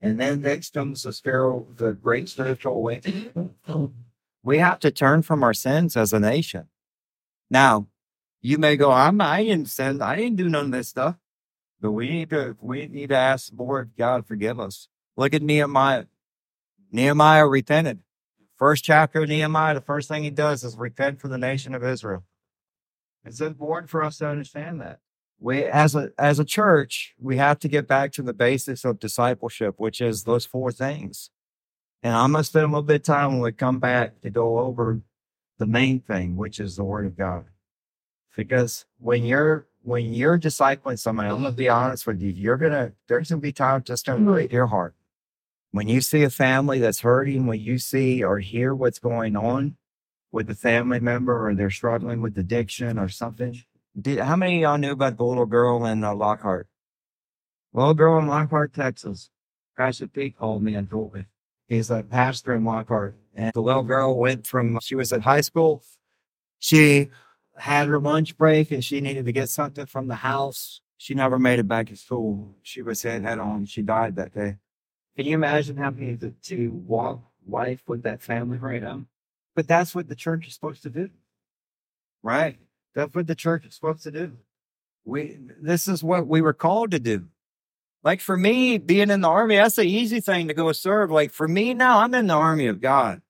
And 0.00 0.20
then 0.20 0.42
next 0.42 0.74
comes 0.74 1.02
the 1.02 1.12
spiritual, 1.12 1.68
the 1.76 1.92
great 1.92 2.28
spiritual 2.28 2.74
awakening. 2.74 3.54
We 4.42 4.58
have 4.58 4.78
to 4.80 4.90
turn 4.90 5.22
from 5.22 5.42
our 5.42 5.54
sins 5.54 5.96
as 5.96 6.12
a 6.12 6.20
nation. 6.20 6.68
Now, 7.50 7.88
you 8.40 8.58
may 8.58 8.76
go, 8.76 8.92
I'm 8.92 9.20
I 9.20 9.42
didn't 9.42 9.68
sin, 9.68 10.00
I 10.00 10.16
didn't 10.16 10.36
do 10.36 10.48
none 10.48 10.66
of 10.66 10.70
this 10.70 10.88
stuff. 10.88 11.16
But 11.80 11.92
we 11.92 12.08
need 12.08 12.30
to 12.30 12.56
we 12.60 12.86
need 12.86 13.08
to 13.08 13.16
ask 13.16 13.50
the 13.50 13.62
Lord, 13.62 13.90
God, 13.98 14.26
forgive 14.26 14.60
us. 14.60 14.88
Look 15.16 15.34
at 15.34 15.42
Nehemiah. 15.42 16.04
Nehemiah 16.92 17.46
repented. 17.46 18.00
First 18.56 18.84
chapter 18.84 19.22
of 19.22 19.28
Nehemiah, 19.28 19.74
the 19.74 19.80
first 19.80 20.08
thing 20.08 20.22
he 20.22 20.30
does 20.30 20.64
is 20.64 20.76
repent 20.76 21.20
for 21.20 21.28
the 21.28 21.38
nation 21.38 21.74
of 21.74 21.84
Israel. 21.84 22.24
It's 23.26 23.40
important 23.40 23.90
for 23.90 24.02
us 24.02 24.18
to 24.18 24.28
understand 24.28 24.80
that. 24.80 25.00
We, 25.38 25.64
as 25.64 25.94
a 25.94 26.12
as 26.18 26.38
a 26.38 26.44
church, 26.44 27.14
we 27.20 27.36
have 27.36 27.58
to 27.58 27.68
get 27.68 27.86
back 27.86 28.12
to 28.12 28.22
the 28.22 28.32
basics 28.32 28.84
of 28.84 28.98
discipleship, 28.98 29.74
which 29.76 30.00
is 30.00 30.24
those 30.24 30.46
four 30.46 30.72
things. 30.72 31.30
And 32.02 32.14
I'm 32.14 32.32
gonna 32.32 32.44
spend 32.44 32.64
a 32.64 32.68
little 32.68 32.82
bit 32.82 32.96
of 32.96 33.02
time 33.02 33.32
when 33.32 33.40
we 33.42 33.52
come 33.52 33.78
back 33.78 34.20
to 34.22 34.30
go 34.30 34.60
over 34.60 35.02
the 35.58 35.66
main 35.66 36.00
thing, 36.00 36.36
which 36.36 36.58
is 36.58 36.76
the 36.76 36.84
Word 36.84 37.04
of 37.04 37.18
God. 37.18 37.44
Because 38.34 38.86
when 38.98 39.24
you're 39.24 39.66
when 39.82 40.14
you're 40.14 40.38
discipling 40.38 40.98
somebody, 40.98 41.28
I'm 41.28 41.42
gonna 41.42 41.52
be 41.52 41.68
honest 41.68 42.06
with 42.06 42.22
you, 42.22 42.30
you're 42.30 42.56
gonna 42.56 42.92
there's 43.08 43.28
gonna 43.28 43.40
be 43.40 43.52
times 43.52 43.84
just 43.84 44.06
gonna 44.06 44.24
break 44.24 44.48
mm-hmm. 44.48 44.56
your 44.56 44.66
heart. 44.68 44.94
When 45.70 45.88
you 45.88 46.00
see 46.00 46.22
a 46.22 46.30
family 46.30 46.78
that's 46.78 47.00
hurting, 47.00 47.46
when 47.46 47.60
you 47.60 47.78
see 47.78 48.24
or 48.24 48.38
hear 48.38 48.74
what's 48.74 48.98
going 48.98 49.36
on 49.36 49.76
with 50.32 50.50
a 50.50 50.54
family 50.54 51.00
member 51.00 51.46
or 51.46 51.54
they're 51.54 51.70
struggling 51.70 52.20
with 52.20 52.36
addiction 52.38 52.98
or 52.98 53.08
something, 53.08 53.62
did, 53.98 54.18
how 54.18 54.36
many 54.36 54.56
of 54.56 54.62
y'all 54.62 54.78
knew 54.78 54.92
about 54.92 55.16
the 55.16 55.24
little 55.24 55.46
girl 55.46 55.84
in 55.86 56.04
uh, 56.04 56.14
Lockhart? 56.14 56.68
Little 57.72 57.94
girl 57.94 58.18
in 58.18 58.26
Lockhart, 58.26 58.74
Texas. 58.74 59.30
Pastor 59.76 60.06
Pete 60.06 60.36
called 60.36 60.62
me 60.62 60.74
and 60.74 60.88
told 60.88 61.14
me. 61.14 61.26
He's 61.68 61.90
a 61.90 62.02
pastor 62.02 62.54
in 62.54 62.64
Lockhart. 62.64 63.16
And 63.34 63.52
the 63.52 63.60
little 63.60 63.82
girl 63.82 64.16
went 64.16 64.46
from, 64.46 64.78
she 64.80 64.94
was 64.94 65.12
at 65.12 65.22
high 65.22 65.40
school. 65.40 65.82
She 66.58 67.10
had 67.56 67.88
her 67.88 67.98
lunch 67.98 68.36
break 68.36 68.70
and 68.70 68.84
she 68.84 69.00
needed 69.00 69.26
to 69.26 69.32
get 69.32 69.48
something 69.48 69.86
from 69.86 70.08
the 70.08 70.16
house. 70.16 70.80
She 70.98 71.14
never 71.14 71.38
made 71.38 71.58
it 71.58 71.68
back 71.68 71.88
to 71.88 71.96
school. 71.96 72.54
She 72.62 72.82
was 72.82 73.02
hit 73.02 73.22
head 73.22 73.38
on. 73.38 73.66
She 73.66 73.82
died 73.82 74.16
that 74.16 74.34
day. 74.34 74.56
Can 75.16 75.26
you 75.26 75.34
imagine 75.34 75.76
having 75.76 76.18
to, 76.18 76.30
to 76.30 76.70
walk 76.70 77.22
life 77.46 77.82
with 77.86 78.02
that 78.02 78.22
family 78.22 78.58
right 78.58 78.82
now? 78.82 79.04
But 79.56 79.66
that's 79.66 79.92
what 79.94 80.08
the 80.08 80.14
church 80.14 80.46
is 80.46 80.54
supposed 80.54 80.84
to 80.84 80.90
do. 80.90 81.10
Right? 82.22 82.58
That's 82.94 83.12
what 83.12 83.26
the 83.26 83.34
church 83.34 83.66
is 83.66 83.74
supposed 83.74 84.04
to 84.04 84.12
do. 84.12 84.36
We 85.04 85.38
this 85.60 85.88
is 85.88 86.04
what 86.04 86.28
we 86.28 86.40
were 86.40 86.52
called 86.52 86.92
to 86.92 87.00
do. 87.00 87.26
Like 88.04 88.20
for 88.20 88.36
me, 88.36 88.78
being 88.78 89.10
in 89.10 89.22
the 89.22 89.28
army, 89.28 89.56
that's 89.56 89.78
an 89.78 89.86
easy 89.86 90.20
thing 90.20 90.46
to 90.46 90.54
go 90.54 90.70
serve. 90.70 91.10
Like 91.10 91.32
for 91.32 91.48
me 91.48 91.74
now, 91.74 91.98
I'm 91.98 92.14
in 92.14 92.28
the 92.28 92.34
army 92.34 92.68
of 92.68 92.80
God. 92.80 93.22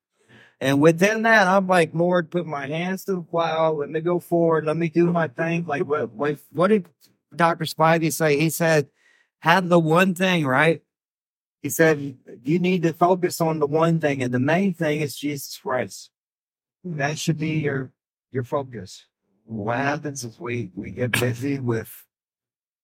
And 0.60 0.80
within 0.80 1.22
that, 1.22 1.46
I'm 1.46 1.66
like, 1.66 1.90
Lord, 1.94 2.30
put 2.30 2.46
my 2.46 2.66
hands 2.66 3.04
to 3.04 3.12
the 3.12 3.22
plow. 3.22 3.72
Let 3.72 3.90
me 3.90 4.00
go 4.00 4.20
forward. 4.20 4.64
Let 4.66 4.76
me 4.76 4.88
do 4.88 5.12
my 5.12 5.28
thing. 5.28 5.66
Like 5.66 5.84
what, 5.86 6.12
what, 6.12 6.38
what 6.50 6.68
did 6.68 6.86
Dr. 7.34 7.64
Spivey 7.64 8.12
say? 8.12 8.38
He 8.38 8.50
said, 8.50 8.88
have 9.40 9.68
the 9.68 9.78
one 9.78 10.14
thing, 10.14 10.46
right? 10.46 10.82
He 11.62 11.68
said, 11.68 12.16
you 12.42 12.58
need 12.58 12.82
to 12.84 12.92
focus 12.92 13.40
on 13.40 13.58
the 13.58 13.66
one 13.66 13.98
thing, 13.98 14.22
and 14.22 14.32
the 14.32 14.38
main 14.38 14.72
thing 14.72 15.00
is 15.00 15.16
Jesus 15.16 15.58
Christ. 15.58 16.10
That 16.94 17.18
should 17.18 17.38
be 17.38 17.58
your 17.58 17.90
your 18.30 18.44
focus. 18.44 19.06
What 19.44 19.78
happens 19.78 20.24
is 20.24 20.38
we 20.38 20.70
we 20.74 20.90
get 20.90 21.18
busy 21.18 21.58
with 21.58 21.90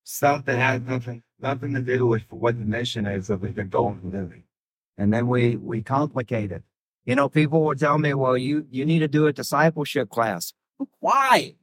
stuff 0.03 0.45
that 0.47 0.59
has 0.59 0.83
nothing 0.83 1.23
nothing 1.41 1.75
to 1.75 1.81
do 1.81 2.07
with 2.07 2.23
what 2.31 2.59
the 2.59 2.65
mission 2.65 3.07
is 3.07 3.29
that 3.29 3.41
we've 3.41 3.55
been 3.55 3.69
going 3.69 4.01
to 4.11 4.11
do. 4.11 4.43
And 4.99 5.13
then 5.13 5.29
we 5.29 5.57
we 5.57 5.83
complicate 5.83 6.51
it. 6.51 6.63
You 7.05 7.15
know, 7.15 7.29
people 7.29 7.65
will 7.65 7.77
tell 7.77 7.99
me, 7.99 8.13
well, 8.15 8.37
you 8.37 8.67
you 8.71 8.85
need 8.85 9.01
to 9.01 9.09
do 9.09 9.27
a 9.29 9.33
discipleship 9.33 10.11
class. 10.11 10.53
Why? 10.99 11.55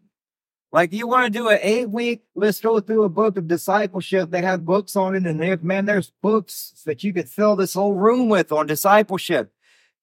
Like 0.71 0.93
you 0.93 1.07
want 1.07 1.25
to 1.25 1.39
do 1.39 1.49
an 1.49 1.59
eight 1.61 1.89
week, 1.89 2.21
let's 2.35 2.61
go 2.61 2.79
through 2.79 3.03
a 3.03 3.09
book 3.09 3.37
of 3.37 3.47
discipleship. 3.47 4.29
They 4.29 4.43
have 4.43 4.65
books 4.65 4.95
on 4.95 5.15
it, 5.15 5.25
and 5.25 5.41
there, 5.41 5.57
man, 5.57 5.85
there's 5.85 6.13
books 6.21 6.83
that 6.85 7.03
you 7.03 7.11
could 7.11 7.27
fill 7.27 7.55
this 7.55 7.73
whole 7.73 7.95
room 7.95 8.29
with 8.29 8.51
on 8.51 8.67
discipleship. 8.67 9.51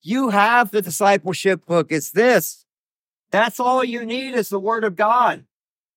You 0.02 0.30
have 0.30 0.70
the 0.70 0.82
discipleship 0.82 1.66
book. 1.66 1.88
It's 1.90 2.10
this. 2.10 2.64
That's 3.30 3.58
all 3.58 3.84
you 3.84 4.04
need 4.04 4.34
is 4.34 4.48
the 4.48 4.60
word 4.60 4.84
of 4.84 4.96
God. 4.96 5.44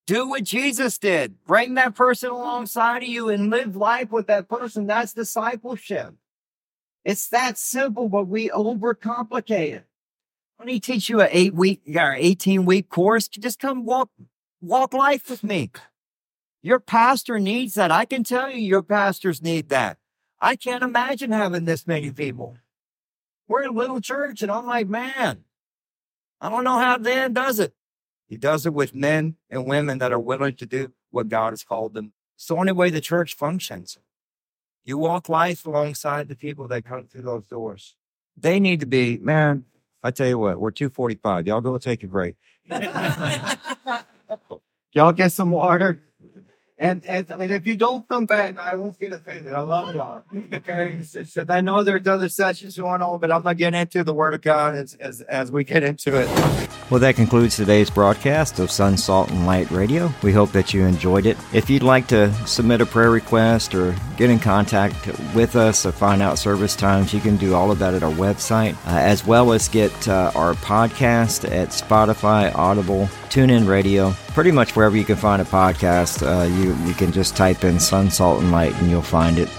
Do 0.08 0.28
what 0.28 0.44
Jesus 0.44 0.98
did. 0.98 1.44
Bring 1.46 1.76
that 1.76 1.94
person 1.94 2.32
alongside 2.32 3.04
of 3.04 3.10
you 3.10 3.30
and 3.30 3.52
live 3.52 3.76
life 3.76 4.12
with 4.12 4.26
that 4.28 4.50
person. 4.50 4.88
That's 4.88 5.14
discipleship. 5.14 6.16
It's 7.06 7.28
that 7.30 7.58
simple, 7.58 8.10
but 8.10 8.28
we 8.28 8.50
overcomplicate 8.50 9.74
it. 9.76 9.86
When 10.58 10.68
he 10.68 10.80
teach 10.80 11.10
you 11.10 11.22
an 11.22 11.30
eight 11.32 11.54
week 11.54 11.82
or 11.96 12.14
18 12.14 12.66
week 12.66 12.90
course, 12.90 13.28
just 13.28 13.60
come 13.60 13.86
walk, 13.86 14.10
walk 14.62 14.94
life 14.94 15.30
with 15.30 15.44
me. 15.44 15.72
Your 16.62 16.80
pastor 16.80 17.40
needs 17.40 17.76
that. 17.76 17.92
I 17.92 18.06
can 18.06 18.24
tell 18.24 18.50
you 18.50 18.60
your 18.60 18.84
pastors 18.84 19.42
need 19.42 19.70
that. 19.70 19.98
I 20.42 20.56
can't 20.56 20.84
imagine 20.84 21.32
having 21.32 21.66
this 21.66 21.88
many 21.88 22.12
people. 22.12 22.58
We're 23.50 23.64
a 23.64 23.72
little 23.72 24.00
church, 24.00 24.42
and 24.44 24.52
I'm 24.52 24.68
like, 24.68 24.88
man, 24.88 25.44
I 26.40 26.50
don't 26.50 26.64
know 26.64 26.78
how 26.78 26.98
Dan 26.98 27.34
does 27.34 27.60
it. 27.60 27.74
He 28.28 28.38
does 28.38 28.68
it 28.68 28.74
with 28.76 28.94
men 28.94 29.36
and 29.50 29.66
women 29.66 29.98
that 29.98 30.14
are 30.14 30.20
willing 30.20 30.56
to 30.58 30.68
do 30.68 30.94
what 31.10 31.30
God 31.30 31.52
has 31.52 31.64
called 31.64 31.96
them. 31.96 32.14
It's 32.36 32.46
the 32.46 32.56
only 32.56 32.72
way 32.72 32.92
the 32.92 33.02
church 33.02 33.36
functions. 33.36 33.98
You 34.86 35.00
walk 35.00 35.28
life 35.30 35.66
alongside 35.66 36.28
the 36.28 36.36
people 36.36 36.68
that 36.68 36.86
come 36.86 37.08
through 37.08 37.24
those 37.24 37.48
doors. 37.48 37.96
They 38.38 38.60
need 38.60 38.82
to 38.82 38.86
be, 38.86 39.18
man, 39.18 39.66
I 40.04 40.12
tell 40.12 40.28
you 40.28 40.38
what, 40.38 40.60
we're 40.60 40.70
245. 40.72 41.48
Y'all 41.48 41.60
go 41.60 41.78
take 41.80 42.04
a 42.04 42.08
break. 42.08 42.36
Y'all 44.94 45.12
get 45.12 45.32
some 45.32 45.50
water. 45.50 46.04
And, 46.82 47.06
and 47.06 47.30
I 47.30 47.36
mean, 47.36 47.52
if 47.52 47.68
you 47.68 47.76
don't 47.76 48.08
come 48.08 48.26
back, 48.26 48.58
I 48.58 48.76
won't 48.76 48.98
get 48.98 49.12
offended. 49.12 49.54
I 49.54 49.60
love 49.60 49.94
y'all. 49.94 50.24
Okay. 50.54 51.04
So, 51.04 51.46
I 51.50 51.60
know 51.60 51.84
there's 51.84 52.08
other 52.08 52.30
sessions 52.30 52.78
going 52.78 53.02
on, 53.02 53.20
but 53.20 53.32
I'm 53.32 53.42
going 53.42 53.58
to 53.58 53.60
get 53.60 53.76
into 53.76 54.04
the 54.06 54.14
Word 54.14 54.34
of 54.34 54.42
God 54.42 54.76
as, 54.76 54.94
as, 54.96 55.20
as 55.22 55.52
we 55.52 55.66
get 55.66 55.84
into 55.84 56.18
it. 56.18 56.30
Well, 56.90 57.02
that 57.02 57.16
concludes 57.16 57.58
today's 57.58 57.90
broadcast 57.90 58.60
of 58.60 58.72
Son, 58.72 58.96
Salt, 58.96 59.30
and 59.30 59.46
Light 59.46 59.70
Radio. 59.72 60.10
We 60.24 60.32
hope 60.32 60.54
that 60.54 60.74
you 60.74 60.84
enjoyed 60.86 61.26
it. 61.26 61.38
If 61.54 61.70
you'd 61.70 61.84
like 61.84 62.08
to 62.08 62.34
submit 62.48 62.80
a 62.80 62.86
prayer 62.86 63.12
request 63.12 63.76
or 63.76 63.94
get 64.16 64.30
in 64.30 64.40
contact 64.40 64.96
with 65.36 65.58
us 65.58 65.86
or 65.86 65.92
find 65.92 66.22
out 66.22 66.40
service 66.40 66.78
times, 66.78 67.14
you 67.14 67.20
can 67.20 67.36
do 67.36 67.54
all 67.54 67.72
of 67.72 67.80
that 67.80 67.94
at 67.94 68.04
our 68.04 68.12
website, 68.12 68.74
uh, 68.88 68.98
as 69.00 69.26
well 69.26 69.52
as 69.52 69.68
get 69.68 70.08
uh, 70.08 70.32
our 70.34 70.54
podcast 70.56 71.44
at 71.52 71.70
Spotify, 71.70 72.56
Audible, 72.56 73.10
TuneIn 73.30 73.68
Radio, 73.68 74.12
pretty 74.30 74.52
much 74.52 74.76
wherever 74.76 74.98
you 74.98 75.06
can 75.06 75.16
find 75.16 75.42
a 75.42 75.46
podcast. 75.46 76.24
Uh, 76.26 76.46
you 76.48 76.76
you 76.88 76.94
can 76.94 77.12
just 77.12 77.36
type 77.36 77.64
in 77.64 77.80
Son, 77.80 78.10
Salt, 78.10 78.42
and 78.42 78.52
Light, 78.52 78.74
and 78.76 78.90
you'll 78.90 79.02
find 79.02 79.38
it. 79.38 79.50